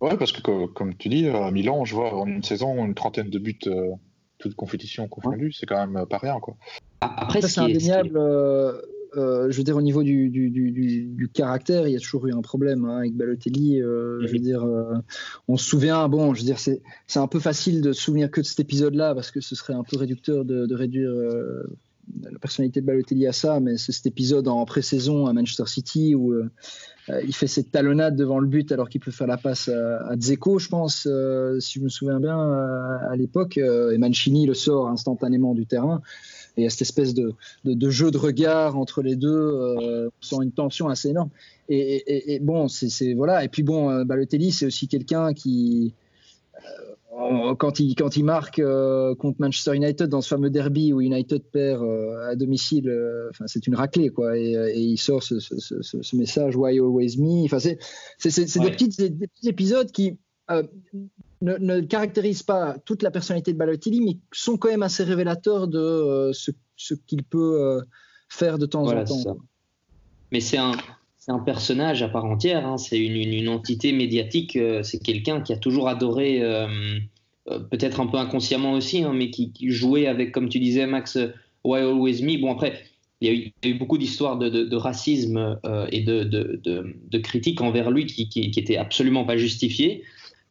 [0.00, 3.30] Ouais, parce que comme tu dis, à Milan, je vois en une saison une trentaine
[3.30, 3.92] de buts, euh,
[4.38, 6.38] toute compétition confondue, c'est quand même pas rien.
[6.40, 6.56] Quoi.
[7.00, 8.16] Après, c'est indéniable.
[8.16, 8.80] Euh,
[9.18, 12.42] je veux dire, au niveau du, du, du, caractère, il y a toujours eu un
[12.42, 13.80] problème hein, avec Balotelli.
[13.80, 14.38] Je veux mhm.
[14.38, 14.66] dire,
[15.48, 16.80] on se souvient, bon, je veux dire, c'est
[17.18, 19.84] un peu facile de se souvenir que de cet épisode-là parce que ce serait un
[19.84, 21.10] peu réducteur de, de réduire
[22.22, 26.14] la personnalité de Balotelli à ça, mais c'est cet épisode en pré-saison à Manchester City
[26.14, 26.50] où euh,
[27.10, 30.16] euh, il fait cette talonnade devant le but alors qu'il peut faire la passe à,
[30.16, 33.58] Dzeko, je pense, euh, si je me souviens bien, à, l'époque.
[33.58, 36.02] et Mancini le sort instantanément du terrain.
[36.58, 40.42] Et il y a cette espèce de, de, jeu de regard entre les deux, sans
[40.42, 41.30] une tension assez énorme.
[41.68, 43.44] Et, et bon, c'est voilà.
[43.44, 45.94] Et puis bon, Balotelli, c'est aussi quelqu'un qui
[47.58, 51.42] quand il, quand il marque euh, contre Manchester United dans ce fameux derby où United
[51.42, 54.36] perd euh, à domicile, euh, enfin, c'est une raclée, quoi.
[54.38, 57.44] Et, il sort ce, ce, ce, message Why always me?
[57.44, 57.78] Enfin, c'est
[58.60, 60.16] des, petits épisodes qui
[61.40, 65.68] ne, ne, caractérisent pas toute la personnalité de Balotelli, mais sont quand même assez révélateurs
[65.68, 67.80] de ce, ce qu'il peut
[68.28, 69.38] faire de temps en temps.
[70.30, 70.72] Mais c'est un,
[71.28, 72.78] un personnage à part entière, hein.
[72.78, 76.66] c'est une, une, entité médiatique, euh, c'est quelqu'un qui a toujours adoré, euh,
[77.48, 81.18] euh, peut-être un peu inconsciemment aussi, hein, mais qui, jouait avec, comme tu disais Max,
[81.64, 82.40] Why Always Me.
[82.40, 82.82] Bon après,
[83.20, 85.58] il y a eu, beaucoup d'histoires de, de, racisme
[85.90, 90.04] et de, de, critiques envers lui qui, qui, qui étaient absolument pas justifiées.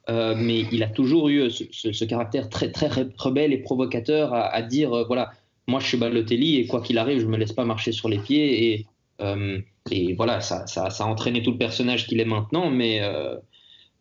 [0.09, 5.05] Mais il a toujours eu ce, caractère très, très rebelle et provocateur à, à dire
[5.07, 5.31] voilà,
[5.67, 8.19] moi je suis Balotelli et quoi qu'il arrive, je me laisse pas marcher sur les
[8.19, 8.85] pieds et
[9.21, 13.01] euh, et voilà, ça, ça, ça, a entraîné tout le personnage qu'il est maintenant, mais
[13.01, 13.37] euh,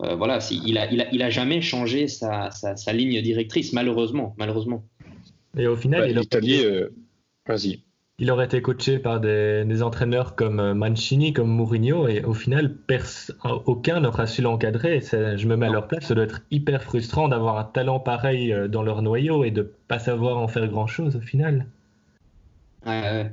[0.03, 4.35] euh, voilà, il a, il, a, il a jamais changé sa, sa, ligne directrice, malheureusement.
[4.37, 4.85] malheureusement.
[5.57, 6.63] Et au final, il l'Italie,
[7.47, 7.81] vas-y.
[8.19, 12.33] Il aurait été coaché par des, des entraîneurs comme euh, Mancini, comme Mourinho, et au
[12.33, 13.31] final, pers-
[13.67, 15.01] aucun n'aura su l'encadrer.
[15.03, 18.01] C'est- Je me mets à leur place, ça doit être hyper frustrant d'avoir un talent
[18.01, 21.67] pareil euh, dans leur noyau et de pas savoir en faire grand-chose au final.
[22.87, 23.33] Ouais, ouais.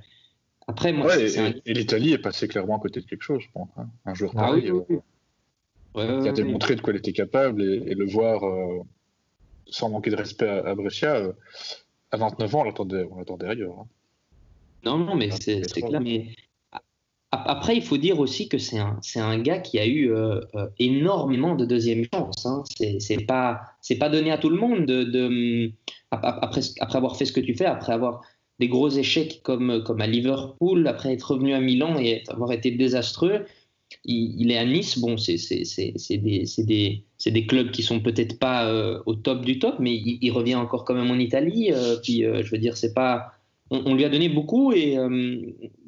[0.67, 3.05] Après, moi, Ouais, c'est- et, c'est un- et l'Italie est passée clairement à côté de
[3.05, 3.69] quelque chose, je pense.
[3.77, 3.87] hein.
[4.05, 4.99] Un joueur Ah pareil, oui, oui, euh,
[6.17, 8.79] Ouais, qui a démontré de quoi il était capable et, et le voir euh,
[9.67, 11.33] sans manquer de respect à, à Brescia, euh,
[12.11, 13.79] à 29 ans, on l'attendait, on l'attendait ailleurs.
[13.79, 13.87] hein.
[14.85, 16.01] Non, non, mais Ah, c'est clair.
[16.01, 16.27] Mais
[17.31, 20.67] a- après, il faut dire aussi que c'est un, gars qui a eu euh, euh,
[20.79, 22.45] énormément de deuxième chance.
[22.45, 22.63] Hein.
[22.99, 23.61] C'est pas,
[24.09, 25.71] donné à tout le monde de, de-
[26.11, 28.21] ap- ap- après, après avoir fait ce que tu fais, après avoir
[28.59, 32.71] des gros échecs comme, comme à Liverpool, après être revenu à Milan et avoir été
[32.71, 33.45] désastreux.
[34.05, 34.99] Il, il est à Nice.
[34.99, 35.37] Bon, c'est
[36.17, 40.55] des, clubs qui sont peut-être pas euh, au top du top, mais il, il revient
[40.55, 41.71] encore quand même en Italie.
[41.71, 43.31] euh, puis, je veux dire, c'est pas
[43.73, 45.37] on, on lui a donné beaucoup et euh,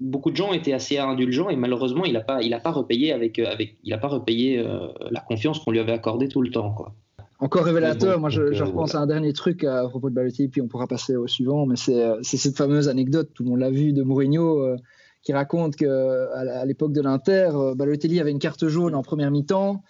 [0.02, 3.14] beaucoup de gens étaient assez indulgents et malheureusement il n'a pas il a pas repayé
[3.14, 6.42] avec euh, avec il a pas repayé euh, la confiance qu'on lui avait accordée tout
[6.42, 6.94] le temps quoi.
[7.40, 10.16] Encore révélateur, bon, moi je, je euh, repense à un dernier truc à propos de
[10.16, 13.50] Balotelli, puis on pourra passer au suivant, mais c'est c'est cette fameuse anecdote, tout le
[13.50, 14.78] monde l'a vu, de Mourinho euh,
[15.22, 15.86] qui raconte que
[16.34, 19.84] à la- à l'époque de l'Inter, Balotelli avait une carte jaune en première mi-temps,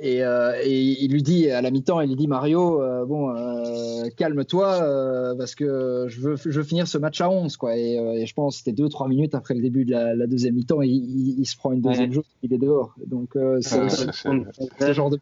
[0.00, 3.30] et, euh, et il lui dit à la mi-temps, il lui dit Mario, euh, bon,
[3.34, 7.76] euh, calme-toi, euh, parce que je veux, je veux finir ce match à 11, quoi.
[7.76, 10.26] Et, euh, et je pense que c'était 2-3 minutes après le début de la, la
[10.26, 12.14] deuxième mi-temps, il, il- il se prend une deuxième Ouais.
[12.42, 12.94] il est dehors.
[13.06, 15.16] Donc euh, c'est ce genre de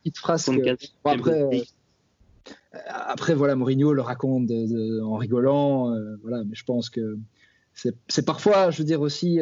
[0.59, 1.61] que, quel- Bon, après, euh,
[2.89, 7.17] après, voilà, Mourinho le raconte de- de- en rigolant, euh, voilà, mais je pense que
[8.09, 9.41] c'est parfois, je veux dire aussi,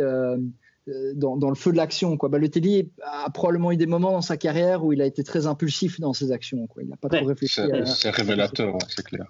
[1.15, 2.17] dans, dans le feu de l'action.
[2.17, 2.29] Quoi.
[2.29, 6.01] Balotelli a probablement eu des moments dans sa carrière où il a été très impulsif
[6.01, 6.67] dans ses actions.
[6.67, 6.83] Quoi.
[6.83, 7.55] Il n'a pas Ouais, trop réfléchi.
[7.65, 9.27] c'est à- c'est révélateur, c'est clair.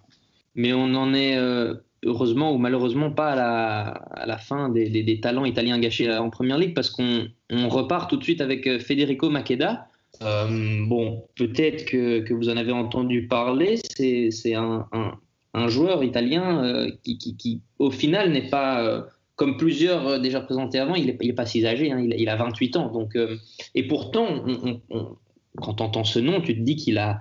[0.57, 1.74] Mais on n'en est euh,
[2.05, 6.12] heureusement ou malheureusement pas à la, à la fin des, des- des talents italiens gâchés
[6.16, 9.88] en première ligue parce qu'on on repart tout de suite avec euh, Federico Macheda.
[10.22, 13.78] Euh, bon, peut-être que, que vous en avez entendu parler.
[13.96, 15.14] C'est c'est un, un-
[15.55, 19.02] un joueur italien euh, qui, qui- qui, au final, n'est pas, euh,
[19.37, 22.28] comme plusieurs euh, déjà présentés avant, il n'est pas si âgé, hein, il, a, il
[22.28, 22.93] a 28 ans.
[22.93, 23.37] Donc, euh,
[23.74, 25.16] et pourtant, on- on- on-
[25.57, 27.20] quand tu entends ce nom, tu te dis qu'il a,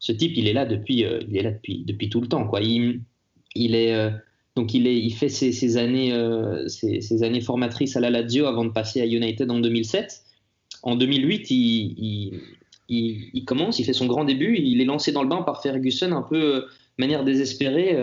[0.00, 2.46] ce type, il est là depuis, euh, il est là depuis, depuis tout le temps.
[2.46, 2.60] Quoi.
[2.62, 3.02] Il,
[3.56, 4.10] est,
[4.56, 6.14] donc il, est, il fait ses, années,
[6.68, 10.20] ses, années formatrices à la Lazio avant de passer à United en 2007.
[10.82, 12.40] En 2008, il,
[12.88, 16.12] il, commence, il fait son grand début, il est lancé dans le bain par Ferguson
[16.12, 16.66] un peu de
[16.98, 17.96] manière désespérée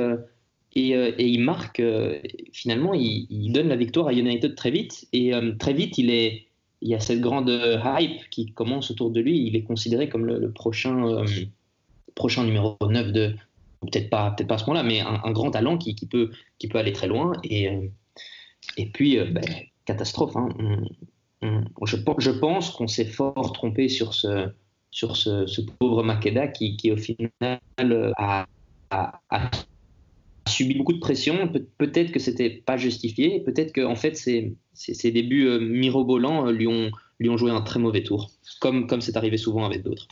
[0.77, 2.19] et, euh, et il marque, euh,
[2.53, 6.45] finalement, il, donne la victoire à United très vite et euh, très vite, il est,
[6.81, 10.25] il y a cette grande hype qui commence autour de lui, il est considéré comme
[10.27, 11.25] le, prochain,
[12.13, 13.33] prochain numéro 9 de,
[13.81, 16.77] peut-être pas, peut-être pas à ce moment-là, mais un, grand talent qui, peut, qui peut
[16.77, 17.89] aller très loin et,
[18.77, 19.43] et puis, ben,
[19.85, 20.35] catastrophe.
[20.37, 20.49] hein.
[20.59, 24.49] On- on- je, pe- je pense qu'on s'est fort trompé sur ce,
[24.91, 27.31] sur ce, pauvre Makeda qui, qui au final
[28.17, 28.45] a,
[28.91, 29.49] a- a
[30.47, 31.47] subi beaucoup de pression.
[31.47, 33.41] Pe- peut-être que c'était pas justifié.
[33.41, 36.89] Peut-être que en fait ses, ses- ses débuts euh, mirobolants euh, lui ont,
[37.19, 40.07] lui ont joué un très mauvais tour, comme comme c'est arrivé souvent avec d'autres.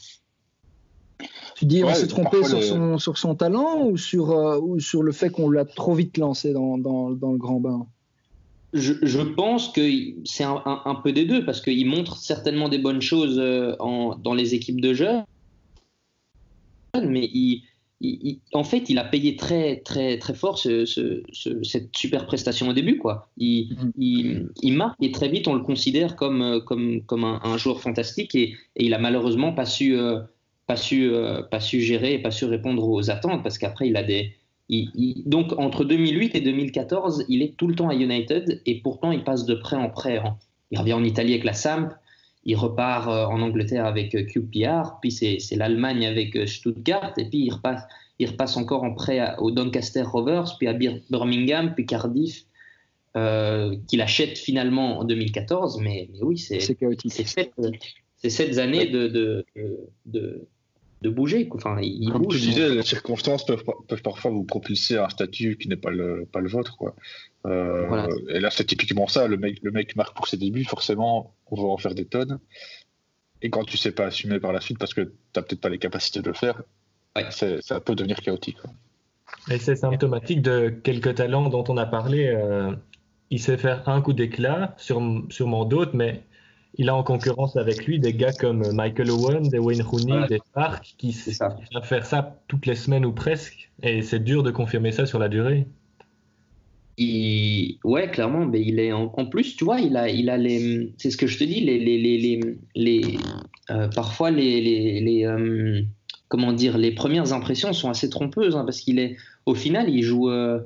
[1.56, 4.60] Tu dis on Ouais, s'est trompé sur, les- son, sur son talent ou sur, euh,
[4.60, 7.88] ou sur le fait qu'on l'a trop vite lancé dans, dans, dans le grand bain?
[8.74, 9.82] Je, je pense que
[10.26, 13.40] c'est un, un- un peu des deux parce qu'il montre certainement des bonnes choses
[13.80, 15.24] en- dans les équipes de jeunes,
[17.02, 17.64] mais il,
[18.02, 21.96] il- il- en fait, il a payé très très très fort ce- ce- ce- cette
[21.96, 23.30] super prestation au début, quoi.
[23.38, 24.50] Il, Mhm.
[24.62, 27.80] il, marque et très vite on le considère comme euh, comme comme un, un joueur
[27.82, 30.20] fantastique et, et il a malheureusement pas su euh,
[30.68, 33.96] pas su euh, pas su gérer et pas su répondre aux attentes parce qu'après il
[33.98, 34.34] a des
[35.28, 39.24] donc entre 2008 et 2014, il est tout le temps à United et pourtant il
[39.24, 40.18] passe de prêt en prêt.
[40.18, 40.38] hein.
[40.72, 41.90] Il revient en Italie avec la Samp,
[42.46, 47.26] il repart euh, en Angleterre avec euh, QPR, puis c'est l'Allemagne avec euh, Stuttgart et
[47.26, 47.84] puis il repasse,
[48.20, 52.46] il repasse encore en prêt à- au Doncaster Rovers, puis à Bir- Birmingham, puis Cardiff,
[53.18, 55.80] euh, qu'il achète finalement en 2014.
[55.82, 57.12] Mais, mais oui, c'est C'est chaotique.
[57.12, 57.26] c'est
[58.30, 59.46] sept, années de, de,
[60.06, 60.48] de,
[61.02, 61.48] de, bouger.
[61.54, 62.36] Enfin, il Comme bouge.
[62.40, 65.92] tu disais, les circonstances peuvent, peuvent parfois vous propulser à un statut qui n'est pas
[65.92, 66.78] le, pas le vôtre.
[66.78, 66.96] Quoi.
[67.46, 68.08] Euh, Voilà.
[68.30, 69.28] Et là, c'est typiquement ça.
[69.28, 72.40] Le mec, le mec marque pour ses débuts, forcément, on va en faire des tonnes.
[73.42, 75.70] Et quand tu sais pas assumer par la suite parce que tu n'as peut-être pas
[75.70, 76.62] les capacités de le faire,
[77.16, 77.26] Ouais.
[77.62, 78.58] ça peut devenir chaotique.
[78.60, 78.72] quoi.
[79.50, 82.28] Et c'est symptomatique de quelques talents dont on a parlé.
[82.28, 82.72] euh,
[83.32, 86.24] il sait faire un coup d'éclat, sur, sûrement d'autres, mais
[86.78, 90.28] il a en concurrence avec lui des gars comme Michael Owen, des Wayne Rooney, Voilà.
[90.28, 93.72] des Park, qui qui savent faire ça toutes les semaines ou presque.
[93.84, 95.68] Et c'est dur de confirmer ça sur la durée.
[96.98, 100.38] il, ouais, clairement, mais il est en, en, plus, tu vois, il a, il a
[100.38, 102.40] les, c'est ce que je te dis, les, les, les, les,
[102.76, 103.18] les
[103.70, 105.82] euh, parfois les, les, les euh,
[106.30, 110.04] comment dire, les premières impressions sont assez trompeuses, hein, parce qu'il est, au final, il
[110.04, 110.62] joue, euh,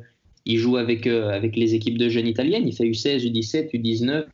[0.50, 4.26] il joue avec, euh, avec les équipes de jeunes italiennes, il fait U16, U17, U19,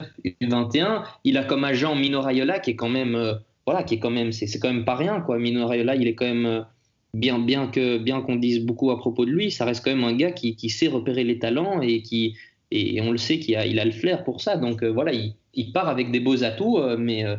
[0.41, 3.33] U21, il a comme agent Mino Raiola qui est quand même, euh,
[3.65, 5.37] voilà, qui est quand même, c'est, quand même pas rien, quoi.
[5.39, 6.65] Mino Raiola, il est quand même
[7.13, 10.03] bien, bien que bien qu'on dise beaucoup à propos de lui, ça reste quand même
[10.03, 12.35] un gars qui, qui sait repérer les talents et qui
[12.71, 14.57] et on le sait qu'il a, il a le flair pour ça.
[14.57, 17.35] Donc euh, voilà, il, il, part avec des beaux atouts, euh, mais euh,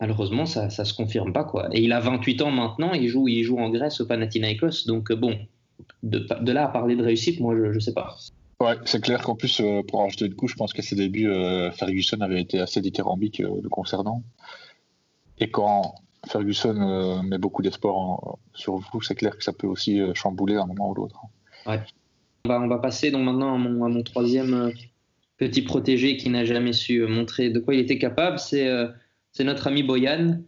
[0.00, 1.68] malheureusement ça ça se confirme pas quoi.
[1.72, 5.12] Et il a 28 ans maintenant, il joue il joue en Grèce au Panathinaikos, donc
[5.12, 5.38] bon,
[6.02, 8.16] de, de, là à parler de réussite, moi je, je sais pas.
[8.60, 11.30] Ouais, c'est clair qu'en plus, pour en rajouter une couche, je pense qu'à ses débuts,
[11.74, 14.24] Ferguson avait été assez dithyrambique le concernant.
[15.38, 15.94] Et quand
[16.26, 20.56] Ferguson euh, met beaucoup d'espoir sur vous, c'est clair que ça peut aussi euh, chambouler
[20.56, 21.20] à un moment ou l'autre.
[21.66, 21.80] Ouais.
[22.44, 24.70] On, va, on va passer donc maintenant à mon, à mon troisième euh,
[25.36, 28.38] petit protégé qui n'a jamais su montrer de quoi il était capable.
[28.38, 28.88] C'est euh,
[29.40, 30.40] notre ami Boyan,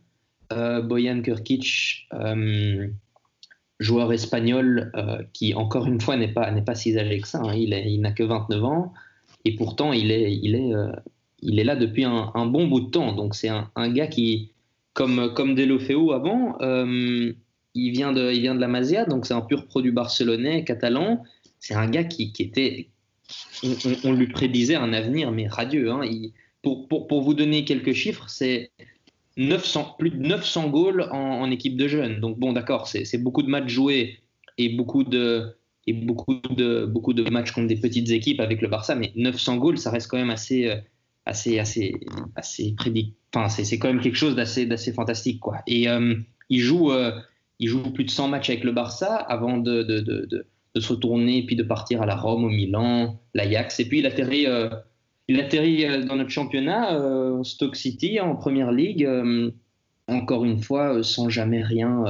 [0.53, 2.09] euh, Boyan Kirkic,
[3.81, 4.93] joueur espagnol
[5.33, 7.41] qui, encore une fois, n'est pas, pas si âgé que ça.
[7.43, 7.55] Hein.
[7.55, 8.93] Il, n'a que 29 ans
[9.45, 10.73] et pourtant il est, il est,
[11.43, 13.13] il est là depuis un, bon bout de temps.
[13.13, 14.51] Donc c'est un, gars qui
[14.95, 16.57] comme, comme Delofeu avant.
[16.61, 17.33] Euh,
[17.75, 21.23] il, vient de, il vient de la Masia, donc c'est un pur produit barcelonais, catalan.
[21.59, 22.89] C'est un gars qui, qui était.
[24.05, 25.91] On, lui prédisait un avenir, mais radieux.
[25.91, 26.03] Hein.
[26.63, 28.71] Pour, pour, pour, vous donner quelques chiffres, c'est
[29.41, 32.21] 900, plus de 900 goals en, équipe de jeunes.
[32.21, 34.19] Donc, bon, d'accord, c'est beaucoup de matchs joués
[34.59, 38.69] et beaucoup de, et beaucoup de, beaucoup de matchs contre des petites équipes avec le
[38.69, 40.71] Barça, mais 900 goals, ça reste quand même assez,
[41.25, 41.95] assez, assez,
[42.37, 45.59] assez prédic enfin, c'est quand même quelque chose d'assez d'assez fantastique quoi.
[45.67, 46.15] Et euh,
[46.49, 47.13] il joue euh,
[47.59, 50.27] il joue plus de 100 matchs avec le Barça avant de, de, de,
[50.75, 54.07] de, se retourner puis de partir à la Rome, au Milan, l'Ajax et puis il
[54.07, 54.71] atterrit euh,
[55.31, 59.51] il atterrit euh, dans notre championnat euh, Stoke City en première ligue euh,
[60.09, 62.05] encore une fois sans jamais rien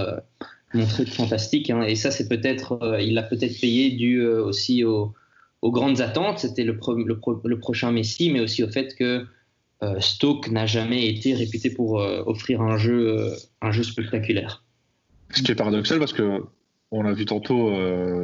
[0.72, 1.82] montrer de fantastique hein.
[1.82, 5.14] et ça c'est peut-être il a peut-être payé dû aussi aux,
[5.62, 9.26] grandes attentes c'était le, pro, le, pro, le prochain Messi mais aussi au fait que
[9.82, 14.62] euh, Stoke n'a jamais été réputé pour euh, offrir euh, un jeu spectaculaire.
[15.30, 16.42] Ce qui est paradoxal parce que
[16.90, 17.72] on l'a vu tantôt,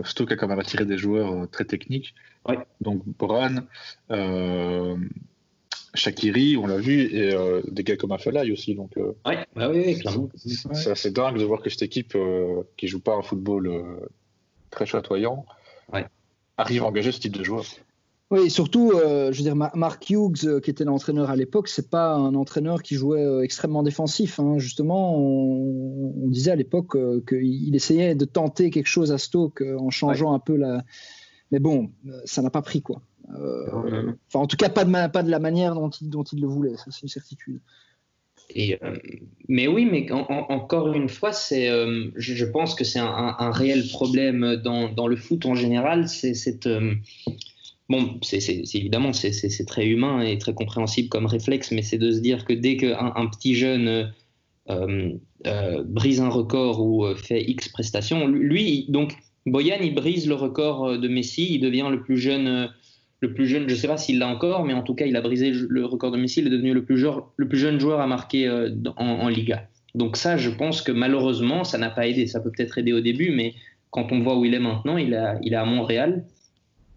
[0.04, 2.14] Stoke a quand même attiré des joueurs très techniques.
[2.48, 2.58] Ouais.
[2.80, 3.62] Donc Boran,
[5.96, 8.74] Shakiri, on l'a vu, et euh, des gars comme Afellay aussi.
[8.74, 10.28] Donc, euh, ouais, bah oui, oui, clairement.
[10.34, 14.08] C'est assez dingue de voir que cette équipe euh, qui joue pas un football
[14.70, 15.46] très chatoyant
[15.92, 16.06] ouais.
[16.56, 17.64] arrive à engager ce type de joueur.
[18.32, 21.90] Oui, surtout, euh, je veux dire, Mark Hughes, euh, qui était l'entraîneur à l'époque, c'est
[21.90, 24.40] pas un entraîneur qui jouait euh, extrêmement défensif.
[24.40, 24.58] Hein.
[24.58, 26.96] Justement, on, on, disait à l'époque
[27.28, 30.36] qu'il essayait de tenter quelque chose à Stoke en changeant ouais.
[30.36, 30.82] un peu la.
[31.52, 31.92] Mais bon,
[32.24, 33.00] ça n'a pas pris quoi.
[33.28, 36.48] Enfin, en tout cas, pas de, pas de la manière dont il, dont il le
[36.48, 37.60] voulait, ça c'est une certitude.
[38.50, 38.78] Et,
[39.48, 43.36] mais oui, mais en, en, encore une fois, c'est, je, je, pense que c'est un,
[43.38, 46.08] un, réel problème dans, dans, le foot en général.
[46.08, 46.68] C'est cette,
[47.88, 48.38] bon, c'est
[48.74, 52.52] évidemment c'est très humain et très compréhensible comme réflexe, mais c'est de se dire que
[52.52, 54.12] dès qu'un un petit jeune
[54.68, 55.12] euh,
[55.46, 59.16] euh, brise un record ou fait X prestations, lui, donc
[59.46, 62.68] Boyan, il brise le record de Messi, il devient le plus jeune,
[63.20, 65.20] le plus jeune, je sais pas s'il l'a encore, mais en tout cas, il a
[65.20, 68.00] brisé le record de Messi, il est devenu le plus, joueur, le plus jeune joueur
[68.00, 69.68] à marquer euh, en, Liga.
[69.94, 72.26] Donc ça, je pense que malheureusement, ça n'a pas aidé.
[72.26, 73.54] Ça peut peut-être aider au début, mais
[73.90, 76.24] quand on voit où il est maintenant, il est à Montréal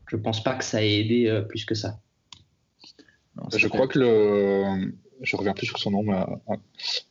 [0.10, 2.00] je pense pas que ça ait aidé euh, plus que ça.
[3.36, 6.58] Non, je crois que le, je reviens plus sur son nom, mais un,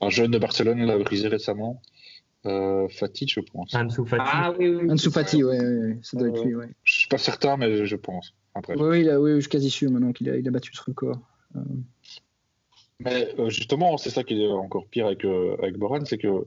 [0.00, 1.80] un jeune de Barcelone l'a brisé récemment.
[2.46, 3.74] Euh, Fatih, je pense.
[3.74, 4.22] Ansu Fati.
[4.24, 4.90] Ah oui, oui.
[4.90, 6.54] Ansu Fati, oui, oui, ça doit être lui.
[6.54, 6.68] Ouais.
[6.84, 8.34] Je suis pas certain, mais je pense.
[8.54, 8.74] Après.
[8.76, 11.18] Oui, oui, oui, je suis quasi sûr maintenant qu'il a, il a battu ce record.
[11.56, 11.60] Euh...
[13.00, 16.46] Mais euh, justement, c'est ça qui est encore pire avec, euh, avec Boran, c'est que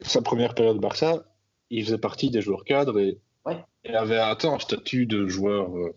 [0.00, 1.24] sa première période Barça,
[1.70, 3.64] il faisait partie des joueurs cadres et Ouais.
[3.84, 5.94] Il avait atteint un statut de joueur euh,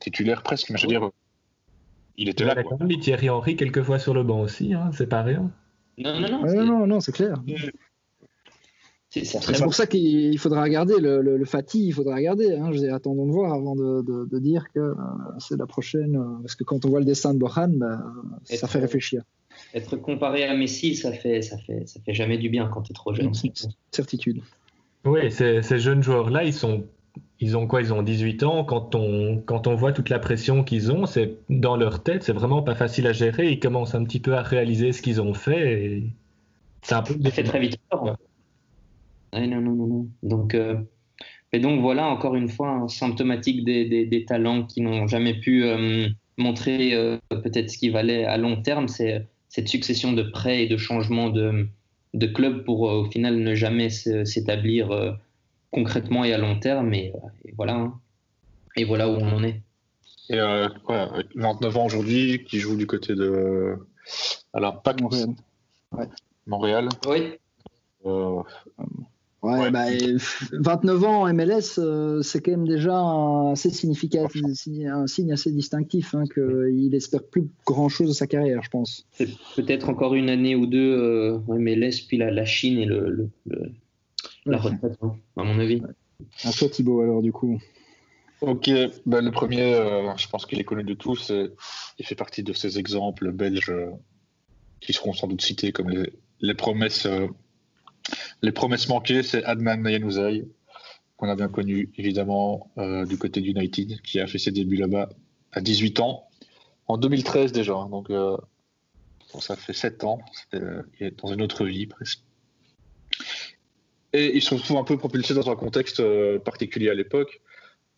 [0.00, 1.10] titulaire presque, mais je veux dire,
[2.16, 2.54] il était il là.
[2.54, 5.22] Il a quand même mis Thierry Henry quelquefois sur le banc aussi, hein, c'est pas
[5.22, 5.50] rien.
[5.98, 6.64] Non, non, non.
[6.64, 7.42] Non, non, c'est clair.
[9.08, 12.52] C'est pour ça qu'il faudra regarder le, le, le, Fatih, il faudra regarder.
[12.52, 12.70] Hein.
[12.72, 14.94] Je dis, attendons de voir avant de, de, de dire que euh,
[15.38, 16.16] c'est la prochaine.
[16.16, 18.02] Euh, parce que quand on voit le dessin de Bohan, bah,
[18.44, 19.22] ça fait réfléchir.
[19.72, 22.92] Être comparé à Messi, ça fait, ça fait, ça fait jamais du bien quand tu
[22.92, 23.32] es trop jeune.
[23.90, 24.42] Certitude.
[25.06, 26.84] Oui, ces, ces jeunes joueurs-là, ils sont,
[27.38, 27.80] ils ont quoi?
[27.80, 28.64] Ils ont 18 ans.
[28.64, 32.32] Quand on, quand on voit toute la pression qu'ils ont, c'est dans leur tête, c'est
[32.32, 33.52] vraiment pas facile à gérer.
[33.52, 35.84] Ils commencent un petit peu à réaliser ce qu'ils ont fait.
[35.84, 36.02] Et
[36.82, 37.14] c'est un peu.
[37.18, 38.16] Très vite peur.
[39.32, 39.46] Ouais.
[39.46, 40.08] Non, non, non, non.
[40.22, 40.76] Donc, euh,
[41.52, 46.08] Et donc voilà, encore une fois, un symptomatique des, talents qui n'ont jamais pu euh,
[46.36, 50.68] montrer euh, peut-être ce qui valait à long terme, c'est cette succession de prêts et
[50.68, 51.68] de changements de,
[52.16, 55.16] de club pour au final ne jamais s'établir
[55.70, 56.92] concrètement et à long terme.
[56.94, 57.12] Et,
[57.56, 58.00] voilà, hein.
[58.76, 59.62] et voilà où on en est.
[60.28, 60.38] Et
[61.36, 63.78] 29 ans aujourd'hui, qui joue du côté de
[64.52, 65.34] alors, pas Montréal.
[66.46, 66.88] Montréal.
[67.06, 67.34] Oui.
[68.06, 68.42] Euh,
[69.42, 75.06] ouais, 29 bah, ans en MLS, euh, c'est quand même déjà un, assez significatif, un
[75.06, 79.06] signe assez distinctif hein, qu'il espère plus grand chose de sa carrière, je pense.
[79.54, 83.28] Peut-être encore une année ou deux euh, en MLS, puis la, Chine et le,
[84.46, 85.82] la retraite, hein, à mon avis.
[86.44, 87.60] À toi, Thibaut, alors, du coup.
[88.40, 88.70] Ok,
[89.06, 89.72] ben, le premier,
[90.16, 91.32] je pense qu'il est connu de tous.
[91.98, 93.72] il fait partie de ces exemples belges
[94.80, 95.90] qui seront sans doute cités comme
[96.40, 97.26] les, promesses, euh,
[98.42, 100.46] les promesses manquées, c'est Adman Nayanouzaï,
[101.16, 105.08] qu'on a bien connu évidemment euh, du côté d'United, qui a fait ses débuts là-bas
[105.52, 106.28] à 18 ans,
[106.86, 107.74] en 2013 déjà.
[107.74, 108.36] Hein, donc euh,
[109.38, 110.20] ça fait 7 ans,
[110.52, 112.20] il est dans une autre vie presque.
[114.12, 116.02] Et il se retrouve un peu propulsé dans un contexte
[116.38, 117.40] particulier à l'époque.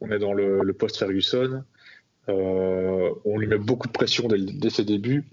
[0.00, 1.62] On est dans le, post-Ferguson.
[2.26, 5.28] on lui met beaucoup de pression dès ses débuts.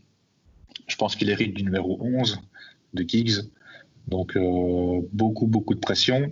[0.88, 2.40] Je pense qu'il hérite du numéro 11
[2.94, 3.46] de Giggs.
[4.08, 6.32] Donc euh, beaucoup, beaucoup de pression.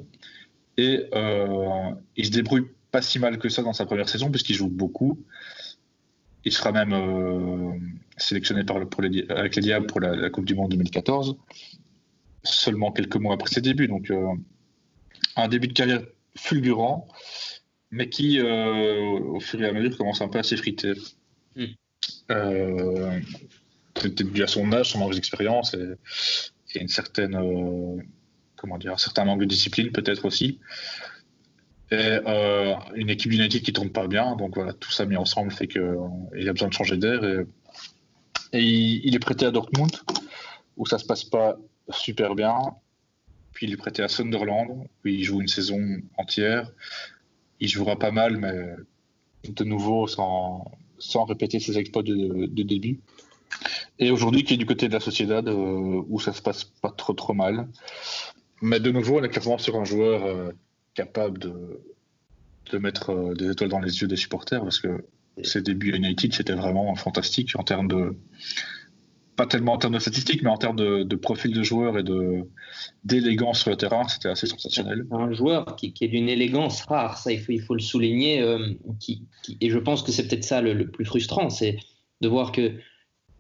[0.78, 4.55] Et euh, il se débrouille pas si mal que ça dans sa première saison, puisqu'il
[4.55, 5.24] joue beaucoup.
[6.45, 7.71] Il sera même euh,
[8.17, 11.38] sélectionné par pour les, avec les Diables pour la, Coupe du Monde 2014,
[12.43, 13.88] seulement quelques mois après ses débuts.
[13.88, 14.11] Donc
[15.36, 16.01] un début de carrière
[16.36, 17.07] fulgurant,
[17.91, 20.93] mais qui, au fur et à mesure, commence un peu à s'effriter.
[21.55, 21.65] Mm
[23.93, 25.95] peut-être dû à son âge, son manque d'expérience et,
[26.82, 28.01] une certaine, euh,
[28.55, 30.59] comment dire, un certain manque de discipline peut-être aussi.
[31.91, 35.51] Et euh, une équipe United qui tourne pas bien, donc voilà, tout ça mis ensemble
[35.51, 37.24] fait qu'il euh, a besoin de changer d'air.
[37.24, 37.45] Et,
[38.53, 39.91] il, est prêté à Dortmund,
[40.78, 41.57] où ça se passe pas
[41.89, 42.55] super bien.
[43.51, 45.80] Puis il est prêté à Sunderland, où il joue une saison
[46.17, 46.71] entière.
[47.59, 48.53] Il jouera pas mal, mais
[49.49, 50.71] de nouveau sans,
[51.28, 53.01] répéter ses exploits de début.
[54.00, 56.89] Et aujourd'hui, qui est du côté de la Sociedad, euh, où ça se passe pas
[56.89, 57.68] trop trop mal.
[58.62, 60.52] Mais de nouveau, on est clairement sur un joueur euh,
[60.96, 65.06] capable de, mettre euh, des étoiles dans les yeux des supporters, parce que
[65.44, 68.16] ses débuts à United, c'était vraiment fantastique en termes de.
[69.36, 72.04] Pas tellement en termes de statistiques, mais en termes de, profil de joueur et
[73.04, 75.08] d'élégance sur le terrain, c'était assez sensationnel.
[75.10, 78.46] Un joueur qui, est d'une élégance rare, ça il faut, le souligner,
[79.60, 81.78] et je pense que c'est peut-être ça le plus frustrant, c'est
[82.22, 82.74] de voir que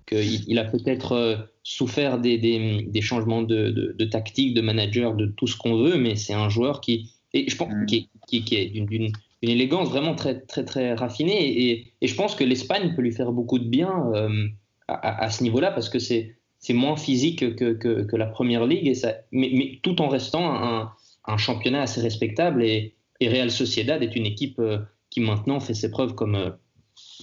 [0.05, 5.77] qu'il a peut-être euh, souffert des, changements de, tactique, de manager, de tout ce qu'on
[5.77, 7.85] veut, mais c'est un joueur qui, et je pense, mm.
[7.85, 8.09] qui,
[8.51, 11.71] est d'une élégance vraiment très, très, très raffinée.
[12.01, 14.47] Et, je pense que l'Espagne peut lui faire beaucoup de bien euh,
[14.87, 16.35] à, ce niveau-là parce que c'est
[16.69, 20.91] moins physique que, que, la première ligue, et ça, mais, tout en restant un,
[21.25, 22.63] un, championnat assez respectable.
[22.63, 24.79] Et, Real Sociedad est une équipe euh,
[25.09, 26.57] qui maintenant fait ses preuves comme,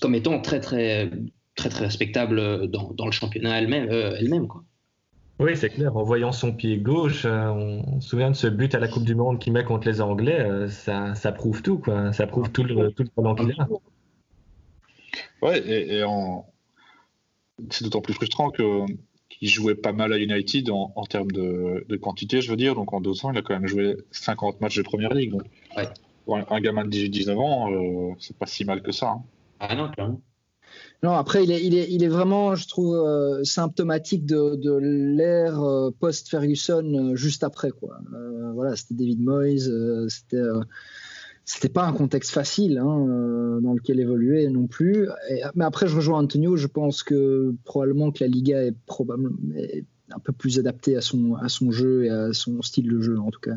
[0.01, 1.11] comme étant très, très
[1.61, 3.89] très très respectable dans, dans le championnat elle-même.
[3.91, 4.65] Euh, elle-même quoi.
[5.39, 5.97] Oui, c'est clair.
[5.97, 9.05] En voyant son pied gauche, euh, on, se souvient de ce but à la Coupe
[9.05, 10.41] du Monde qu'il met contre les Anglais.
[10.41, 12.13] Euh, ça, ça, prouve tout, quoi.
[12.13, 13.69] Ça prouve tout le, tout le talent qu'il a.
[15.41, 16.47] Ouais, et, en...
[17.71, 18.85] c'est d'autant plus frustrant que
[19.31, 22.75] qu'il jouait pas mal à United en, en termes de, de, quantité, je veux dire.
[22.75, 25.31] Donc en deux ans, il a quand même joué 50 matchs de première ligue.
[25.31, 25.45] Donc,
[25.77, 25.89] ouais.
[26.27, 29.11] pour un, gamin de 18-19 ans, c'est pas si mal que ça.
[29.11, 29.23] Hein.
[29.59, 30.21] Ah non, clairement.
[31.03, 31.51] Non, après, il
[32.05, 37.71] est, vraiment, je trouve, euh, symptomatique de, l'ère euh, post-Ferguson euh, juste après.
[37.71, 37.99] Quoi.
[38.55, 39.71] voilà, c'était David Moyes,
[40.09, 40.43] c'était,
[41.47, 45.09] c'était pas un contexte facile hein, dans lequel évoluer non plus.
[45.55, 49.37] mais après, je rejoins Antonio, je pense que probablement que la Liga est probablement
[50.13, 53.41] un peu plus adaptée à son jeu et à son style de jeu, en tout
[53.41, 53.57] cas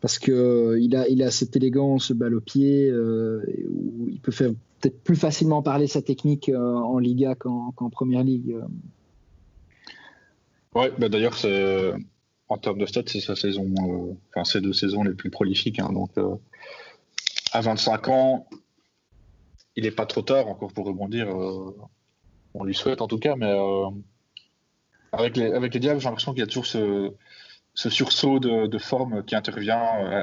[0.00, 4.50] parce que il a, il a cette élégance balle au pied où il peut faire
[4.80, 8.52] peut-être plus facilement parler sa technique euh, en Liga qu'en Première Ligue.
[8.52, 8.66] Euh.
[10.98, 11.36] Bah d'ailleurs,
[12.48, 15.80] en termes de stats, c'est sa saison, euh, enfin, ces deux saisons les plus prolifiques.
[15.80, 15.90] Hein.
[15.92, 16.10] donc,
[17.52, 18.46] à 25 ans,
[19.74, 21.28] il n'est pas trop tard encore pour rebondir.
[22.54, 23.52] on lui souhaite en tout cas, mais
[25.10, 27.12] avec, les, avec les Diables, j'ai l'impression qu'il y a toujours ce,
[27.90, 29.80] sursaut de, forme qui intervient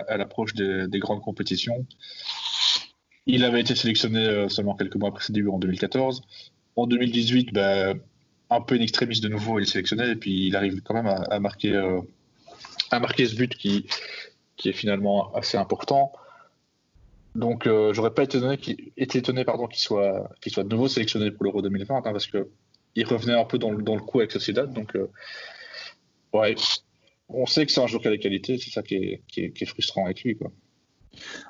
[0.07, 1.85] à, l'approche des, des, grandes compétitions.
[3.27, 6.21] Il avait été sélectionné euh, seulement quelques mois après ses débuts en 2014.
[6.75, 7.93] En 2018, bah,
[8.49, 11.07] un peu une extrémiste de nouveau, il est sélectionné et puis il arrive quand même
[11.07, 12.01] à, marquer, euh,
[12.91, 13.85] marquer ce but qui,
[14.65, 16.11] est finalement assez important.
[17.35, 18.37] Donc, euh, j'aurais pas été
[18.97, 22.49] étonné qu'il soit de nouveau sélectionné pour l'Euro 2020 hein, parce que
[22.95, 24.71] il revenait un peu dans le, coup avec Sociedad.
[24.71, 25.11] Donc, euh,
[26.33, 26.55] ouais,
[27.30, 29.41] on sait que c'est un joueur qui a des qualités, c'est ça qui est, qui,
[29.41, 30.51] est, qui est, frustrant avec lui, quoi.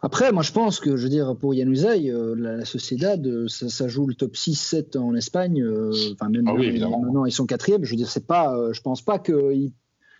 [0.03, 3.47] Après, moi je pense que, je veux dire, pour Yann euh, la, la, Sociedad, euh,
[3.47, 5.61] ça, ça, joue le top 6-7 en Espagne.
[5.61, 7.83] Euh, enfin, même ah oui, maintenant, ils sont quatrième.
[7.83, 9.53] Je veux dire, c'est pas, je pense pas que.
[9.53, 9.73] Il...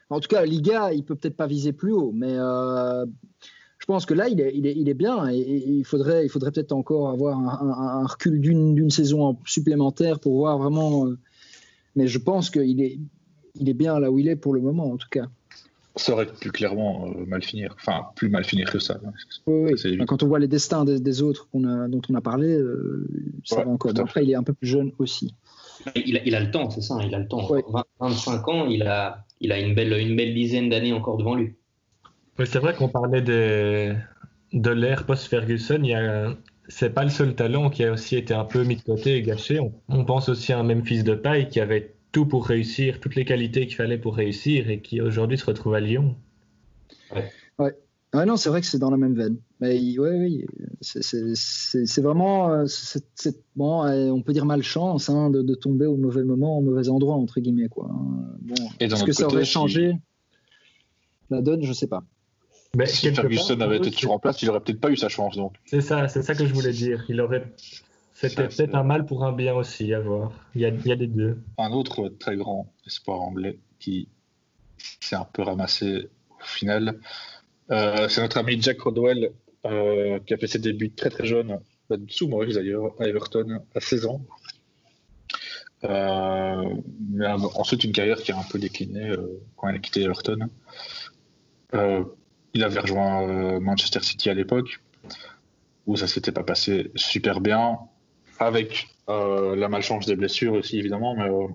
[0.10, 4.16] En tout cas, Liga, il peut peut-être pas viser plus haut, mais je pense que
[4.16, 6.72] là, il est, il est, il est bien et, et, il faudrait, il faudrait peut-être
[6.72, 11.08] encore avoir un, un, un recul d'une saison supplémentaire pour voir vraiment.
[11.96, 13.00] mais je pense qu'il est,
[13.56, 15.28] il est bien là où il est pour le moment, en tout cas
[15.96, 17.74] ça aurait pu clairement euh, mal finir.
[17.80, 19.00] Enfin, plus mal finir que ça.
[19.48, 19.98] Oui, oui.
[20.06, 23.08] Quand on voit les destins des, des autres a, dont on a parlé, euh,
[23.44, 23.92] ça ouais, va encore.
[23.98, 25.34] Après, il est un peu plus jeune aussi.
[25.96, 27.50] Il a, il a le temps, c'est ça, il a le temps.
[27.50, 27.64] Ouais.
[27.70, 31.36] 20, 25 ans, il a, il a une, belle, une belle dizaine d'années encore devant
[31.36, 31.54] lui.
[32.40, 33.96] Oui, c'est vrai qu'on parlait des,
[34.52, 35.80] de l'ère post-Ferguson.
[35.84, 36.36] Il y a,
[36.68, 39.22] c'est pas le seul talent qui a aussi été un peu mis de côté et
[39.22, 39.60] gâché.
[39.60, 43.16] On, on pense aussi à un Memphis de paille qui avait tout pour réussir, toutes
[43.16, 46.16] les qualités qu'il fallait pour réussir et qui aujourd'hui se retrouve à Lyon.
[47.14, 47.30] Ouais.
[47.60, 47.76] ouais.
[48.14, 49.36] ouais non, c'est vrai que c'est dans la même veine.
[49.60, 50.46] Mais ouais, oui,
[50.80, 55.56] c'est vraiment, euh, c est, c est, bon, on peut dire malchance hein, de, de,
[55.56, 57.90] tomber au mauvais moment, au mauvais endroit entre guillemets quoi.
[57.90, 59.98] Bon, est-ce que ça aurait changé si...
[61.32, 62.06] la donne Je sais pas.
[62.78, 65.36] Mais si Ferguson avait été toujours en place, il aurait peut-être pas eu sa chance
[65.36, 65.56] donc.
[65.66, 67.04] C'est ça, c'est ça que je voulais dire.
[67.10, 67.52] Il aurait
[68.16, 70.32] c'était peut-être un mal pour un bien aussi à voir.
[70.56, 71.38] Il y a, il y a des deux.
[71.58, 74.08] Un autre très grand espoir anglais qui
[75.02, 77.00] s'est un peu ramassé au final,
[77.72, 79.32] euh, c'est notre ami Jack Rodwell
[79.66, 81.60] euh, qui a fait ses débuts très très jeune,
[82.08, 84.22] sous Maurice d'ailleurs, à Everton à 16 ans.
[85.84, 86.76] Euh,
[87.12, 90.50] mais ensuite une carrière qui a un peu décliné euh, quand il a quitté Everton.
[91.74, 92.04] Euh,
[92.54, 94.80] il avait rejoint Manchester City à l'époque
[95.86, 97.78] où ça s'était pas passé super bien
[98.40, 101.48] avec euh, la malchance des blessures aussi évidemment, mais euh,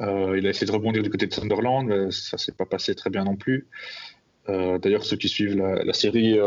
[0.00, 2.94] euh, il a essayé de rebondir du côté de Sunderland, mais ça s'est pas passé
[2.94, 3.68] très bien non plus.
[4.46, 6.38] D'ailleurs, ceux qui suivent la, série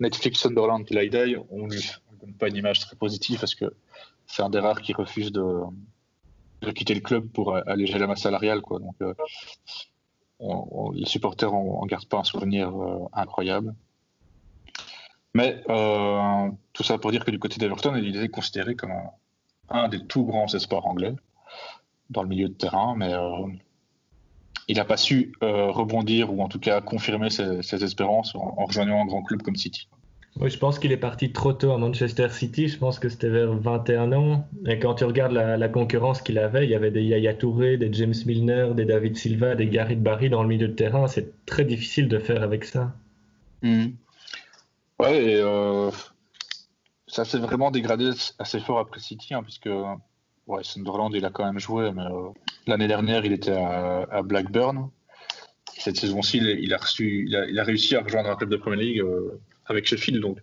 [0.00, 1.76] Netflix Sunderland Till I on ne
[2.20, 3.66] donne pas une image très positive parce que
[4.26, 5.44] c'est un des rares qui refuse de,
[6.74, 8.62] quitter le club pour alléger la masse salariale.
[8.62, 8.80] Quoi.
[8.80, 8.96] Donc,
[10.40, 12.72] on, on, les supporters en gardent pas un souvenir
[13.12, 13.76] incroyable.
[15.34, 19.10] Mais euh, tout ça pour dire que du côté d'Everton, il est considéré comme un,
[19.68, 21.14] un, des tout grands espoirs anglais
[22.10, 23.46] dans le milieu de terrain, mais euh,
[24.66, 28.54] il n'a pas su euh, rebondir ou en tout cas confirmer ses, ses espérances en,
[28.58, 29.88] en, rejoignant un grand club comme City.
[30.40, 32.68] Oui, je pense qu'il est parti trop tôt à Manchester City.
[32.68, 34.46] Je pense que c'était vers 21 ans.
[34.66, 37.76] Et quand tu regardes la, la concurrence qu'il avait, il y avait des Yaya Touré,
[37.76, 41.08] des James Milner, des David Silva, des Gary Barry dans le milieu de terrain.
[41.08, 42.92] C'est très difficile de faire avec ça.
[43.62, 43.86] Mmh.
[45.00, 45.90] Ouais, et euh,
[47.06, 49.70] ça s'est vraiment dégradé assez fort après City, hein, puisque
[50.46, 52.28] ouais, Sunderland, il a quand même joué, mais euh,
[52.66, 54.90] l'année dernière, il était à, à Blackburn.
[55.78, 58.50] Cette saison-ci, il, il, a reçu, il a, il a, réussi à rejoindre un club
[58.50, 60.20] de Premier League euh, avec Sheffield.
[60.20, 60.38] Donc.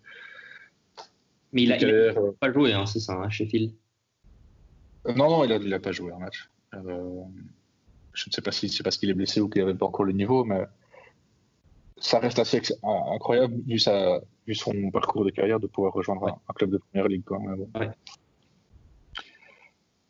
[1.53, 3.73] Mais il n'a pas joué, hein, c'est ça, hein, Sheffield
[5.15, 6.49] Non, non, il n'a pas joué un match.
[6.73, 10.05] Je ne sais pas si c'est parce qu'il est blessé ou qu'il n'avait pas encore
[10.05, 10.63] le niveau, mais
[11.99, 16.31] ça reste assez incroyable vu, sa, vu son parcours de carrière de pouvoir rejoindre ouais.
[16.31, 17.23] un, un, club de première ligue.
[17.25, 17.65] Quand même.
[17.75, 17.89] Ouais.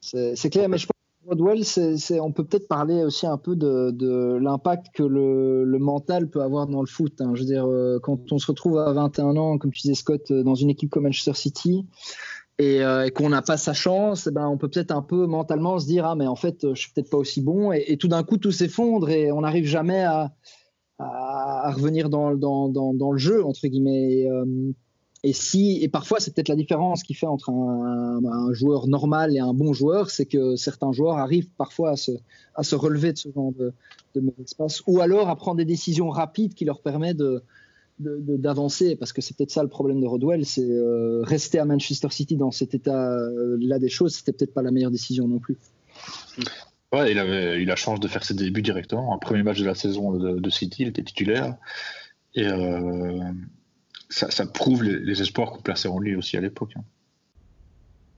[0.02, 3.04] C'est clair, mais je pense que Rodwell, c est, c est, on peut peut-être parler
[3.04, 7.20] aussi un peu de, de l'impact que le, le, mental peut avoir dans le foot.
[7.20, 7.32] Hein.
[7.36, 10.32] Je veux dire, euh, quand on se retrouve à 21 ans, comme tu disais Scott,
[10.32, 11.86] euh, dans une équipe comme Manchester City,
[12.60, 15.28] et, euh, et qu'on n'a pas sa chance, eh ben on peut peut-être un peu
[15.28, 17.98] mentalement se dire ah mais en fait je suis peut-être pas aussi bon et, et
[17.98, 20.34] tout d'un coup tout s'effondre et on n'arrive jamais à,
[21.00, 24.12] à, revenir dans, le jeu entre guillemets.
[24.12, 24.46] Et, euh,
[25.24, 29.40] et si et parfois c'est peut-être la différence qui fait entre un, joueur normal et
[29.40, 33.52] un bon joueur, c'est que certains joueurs arrivent parfois à se, relever de ce genre
[33.52, 33.74] de,
[34.16, 37.22] de mauvais espace, ou alors à prendre des décisions rapides qui leur permettent
[38.00, 38.96] d'avancer.
[38.96, 42.36] Parce que c'est peut-être ça le problème de Rodwell c'est euh, rester à Manchester City
[42.36, 45.58] dans cet état euh, des choses c'était peut-être pas la meilleure décision non plus
[46.94, 49.14] Ouais, il avait eu la chance de faire ses débuts directement.
[49.14, 51.58] Un premier match de la saison de, de City, il était titulaire.
[52.34, 53.20] Et euh,
[54.10, 56.74] ça, ça, prouve les, les espoirs qu'on plaçait en lui aussi à l'époque.
[56.78, 56.84] Hein.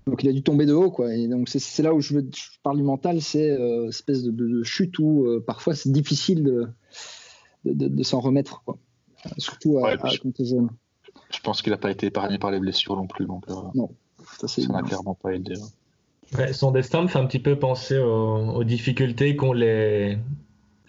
[0.10, 1.14] Donc il a dû tomber de haut, quoi.
[1.14, 4.32] Et donc c'est là où je, veux, je, parle du mental, c'est euh, espèce de,
[4.32, 6.68] de, de, chute où euh, parfois c'est difficile de,
[7.66, 8.78] de s'en remettre, quoi.
[9.38, 10.70] Surtout à, ouais, à, quand jeune.
[11.32, 13.92] Je pense qu'il n'a pas été épargné par les blessures non plus, donc euh, non,
[14.48, 15.56] ça n'a clairement pas aidé.
[16.38, 20.18] Ouais, son destin me fait un petit peu penser aux, aux difficultés qu'ont les,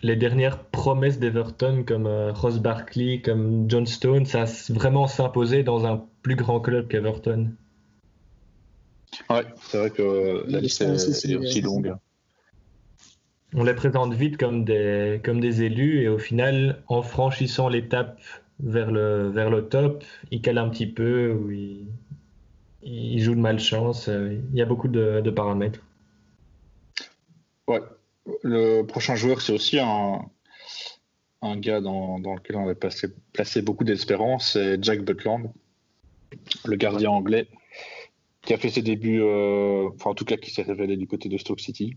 [0.02, 5.62] les dernières promesses d'Everton comme euh, Ross Barkley, comme John Stone, ça a vraiment s'imposé
[5.62, 7.52] dans un plus grand club qu'Everton.
[9.28, 11.94] Ouais, c'est vrai que la liste est, aussi longue.
[13.54, 18.20] On les présente vite comme des, comme des élus et au final, en franchissant l'étape
[18.60, 21.86] vers le, vers le top, ils calent un petit peu ou ils,
[22.82, 24.08] ils jouent de malchance.
[24.08, 25.80] Il y a beaucoup de, paramètres.
[27.66, 27.80] Ouais,
[28.42, 30.20] le prochain joueur, c'est aussi un,
[31.56, 35.52] gars dans, lequel on a placé, placé beaucoup d'espérance, c'est Jack Butland,
[36.64, 37.48] le gardien anglais,
[38.42, 41.28] qui a fait ses débuts, euh, enfin en tout cas qui s'est révélé du côté
[41.28, 41.96] de Stoke City,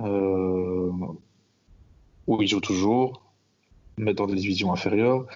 [0.00, 0.90] euh,
[2.26, 3.22] où il joue toujours,
[3.96, 5.26] mais dans des divisions inférieures.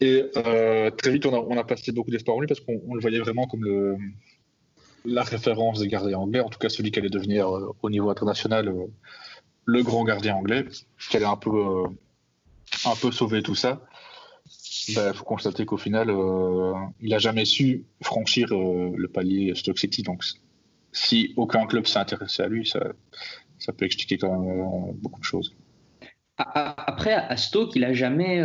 [0.00, 2.94] Et euh, très vite, on a, on a placé beaucoup d'espoir en lui parce qu'on
[2.94, 3.64] le voyait vraiment comme
[5.04, 8.10] la référence des gardiens anglais, en tout cas celui qui allait devenir euh, au niveau
[8.10, 8.86] international euh,
[9.64, 10.64] le grand gardien anglais,
[11.10, 13.82] qui allait un peu, sauver tout ça.
[14.88, 16.08] Il ben, faut constater qu'au final,
[17.00, 20.02] il n'a jamais su franchir le palier Stoke City.
[20.02, 20.22] Donc,
[20.92, 25.56] si aucun club s'est intéressé à lui, ça peut expliquer quand même beaucoup de choses.
[26.38, 28.42] Après, à Stoke, il a jamais,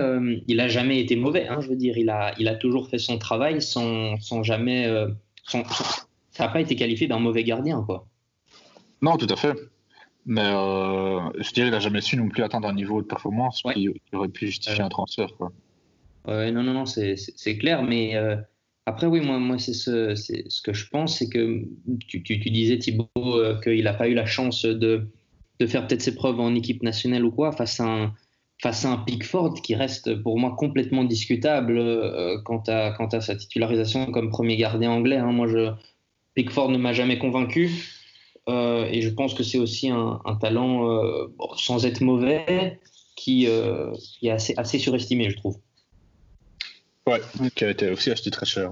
[0.47, 1.47] il a jamais été mauvais.
[1.47, 4.89] Hein, je veux dire, il a, il a toujours fait son travail sans, sans jamais,
[5.45, 5.63] ça
[6.39, 8.07] n'a pas été qualifié d'un mauvais gardien, quoi.
[9.01, 9.55] Non, tout à fait.
[10.25, 13.63] Mais euh, je dirais qu'il n'a jamais su non plus atteindre un niveau de performance
[13.73, 15.35] qui, aurait pu justifier un transfert.
[15.37, 15.51] Quoi.
[16.27, 17.81] Ouais, non, non, non, c'est clair.
[17.83, 18.35] Mais euh,
[18.85, 21.63] après, oui, moi, moi c'est ce, ce, que je pense, c'est que
[22.07, 25.07] tu, tu, disais, Thibaut, euh, qu'il n'a pas eu la chance de,
[25.61, 28.13] de faire peut-être ses preuves en équipe nationale ou quoi, face à un,
[28.61, 31.81] face à un Pickford qui reste pour moi complètement discutable
[32.43, 35.17] quant, à, quant à sa titularisation comme premier gardien anglais.
[35.17, 35.31] Hein.
[35.31, 35.71] Moi, je
[36.35, 37.71] Pickford ne m'a jamais convaincu.
[38.49, 42.79] Euh, et je pense que c'est aussi un, talent, euh, sans être mauvais,
[43.15, 45.57] qui, euh, qui est assez, assez, surestimé, je trouve.
[47.07, 47.21] Ouais,
[47.55, 48.71] qui a été aussi acheté très cher.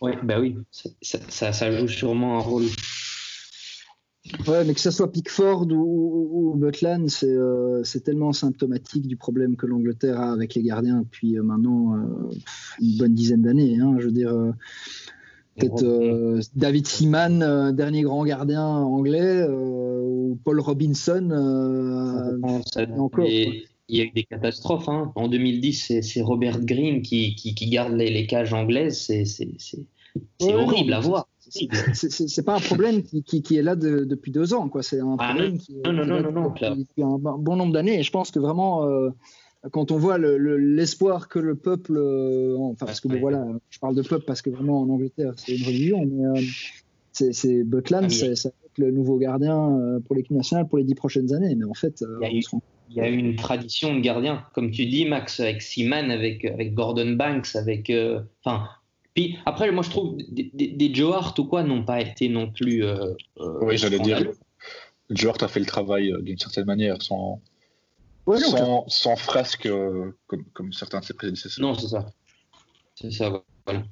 [0.00, 0.56] Ouais, bah oui,
[1.00, 2.64] ça, ça, joue sûrement un rôle.
[4.46, 9.66] Ouais, mais que ce soit Pickford ou, ou Butland, c'est tellement symptomatique du problème que
[9.66, 11.96] l'Angleterre a avec les gardiens depuis maintenant
[12.80, 13.78] une bonne dizaine d'années.
[13.80, 14.34] Hein, je veux dire,
[15.58, 21.30] Peut-être euh, David Seaman, euh, dernier grand gardien anglais, euh, ou Paul Robinson.
[22.96, 23.26] encore.
[23.26, 24.88] il y a eu des catastrophes.
[24.88, 25.12] Hein.
[25.16, 28.98] En 2010, c'est Robert Green qui, qui, garde les, cages anglaises.
[28.98, 31.28] C'est horrible à voir.
[31.50, 34.70] C'est pas un problème qui, qui, est là depuis deux ans.
[34.82, 38.00] C'est un ah, problème qui, non, non, non, non, depuis, un bon nombre d'années.
[38.00, 39.12] Et je pense que vraiment
[39.72, 44.02] quand on voit l'espoir que le peuple, euh, enfin parce que voilà, je parle de
[44.02, 46.44] peuple parce que vraiment en Angleterre c'est une religion, mais euh,
[47.12, 51.34] c'est Butland, ah, c'est le nouveau gardien euh, pour l'équipe nationale pour les dix prochaines
[51.34, 51.54] années.
[51.56, 52.26] Mais en fait, il
[52.96, 56.74] y, a eu, une tradition de gardien, comme tu dis, Max, avec Seaman, avec, avec
[56.74, 57.92] Gordon Banks, avec,
[58.44, 58.68] enfin.
[59.18, 62.50] Puis après, moi je trouve des, des, Joe Hart ou quoi n'ont pas été non
[62.50, 62.84] plus.
[63.62, 64.30] oui, j'allais dire.
[65.10, 67.40] Joe Hart a fait le travail d'une certaine manière, sans
[68.88, 70.12] sans, frasque euh,
[70.52, 71.64] comme, certains de ses prédécesseurs.
[71.64, 72.06] Non, c'est ça.
[72.94, 73.82] C'est ça, voilà.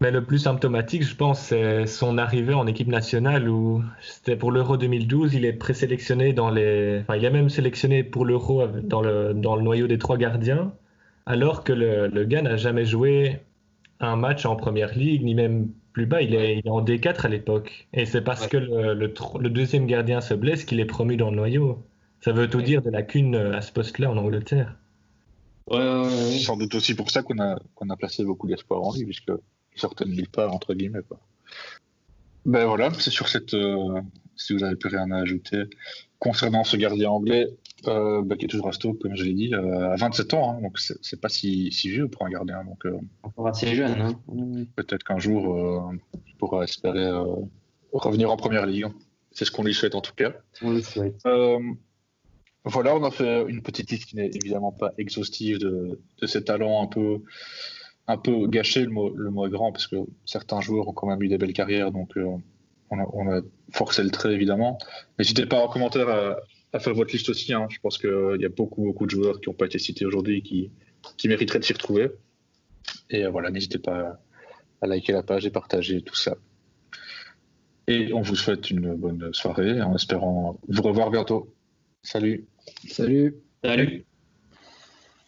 [0.00, 4.50] Mais le plus symptomatique, je pense, c'est son arrivée en équipe nationale où c'était pour
[4.50, 7.00] l'Euro 2012, il est présélectionné dans les.
[7.02, 10.74] Enfin, il est même sélectionné pour l'Euro dans le, dans le noyau des trois gardiens,
[11.26, 13.40] alors que le, le gars n'a jamais joué
[14.00, 16.22] un match en première ligue, ni même plus bas.
[16.22, 17.88] Il est, il est en D4 à l'époque.
[17.92, 21.30] Et c'est parce que le, le, le, deuxième gardien se blesse qu'il est promu dans
[21.30, 21.84] le noyau.
[22.20, 24.76] Ça veut tout dire de la cune euh, à ce poste-là en Angleterre.
[25.70, 29.04] Ouais, Sans doute aussi pour ça qu'on a, qu'on a placé beaucoup d'espoir en lui,
[29.04, 29.38] puisqu'il
[29.76, 31.02] sortait de nulle part, entre guillemets.
[31.06, 31.20] Quoi.
[32.44, 33.54] Ben voilà, c'est sur cette.
[33.54, 34.00] Euh,
[34.36, 35.64] si vous n'avez plus rien à ajouter.
[36.18, 37.48] Concernant ce gardien anglais,
[37.88, 40.62] euh, ben, qui est toujours à Stoke, comme je l'ai dit, à 27 ans, hein,
[40.62, 42.64] donc c'est pas si, si, vieux pour un gardien.
[42.64, 42.84] Donc,
[43.22, 44.00] Encore assez jeune.
[44.00, 44.64] Hein.
[44.76, 45.92] Peut-être qu'un jour,
[46.26, 47.10] il pourra espérer
[47.92, 48.86] revenir en première ligue.
[49.30, 50.32] C'est ce qu'on lui souhaite en tout cas.
[52.64, 56.44] Voilà, on a fait une petite liste qui n'est évidemment pas exhaustive de, de ces
[56.44, 57.20] talents un peu,
[58.06, 61.06] un peu gâchés, le mot, le mot est grand, parce que certains joueurs ont quand
[61.06, 62.24] même eu des belles carrières, donc euh,
[62.90, 64.78] on, a, on, a, forcé le trait évidemment.
[65.18, 66.36] N'hésitez pas en commentaire à,
[66.74, 67.66] à, faire votre liste aussi, hein.
[67.70, 70.42] je pense qu'il y a beaucoup, beaucoup de joueurs qui n'ont pas été cités aujourd'hui
[70.42, 70.70] qui,
[71.16, 72.10] qui mériteraient de s'y retrouver.
[73.10, 74.20] Et euh, voilà, n'hésitez pas
[74.80, 76.36] à liker la page et partager tout ça.
[77.86, 81.54] Et on vous souhaite une bonne soirée en espérant vous revoir bientôt.
[82.02, 82.46] Salut.
[82.88, 83.36] Salut.
[83.62, 84.04] Salut.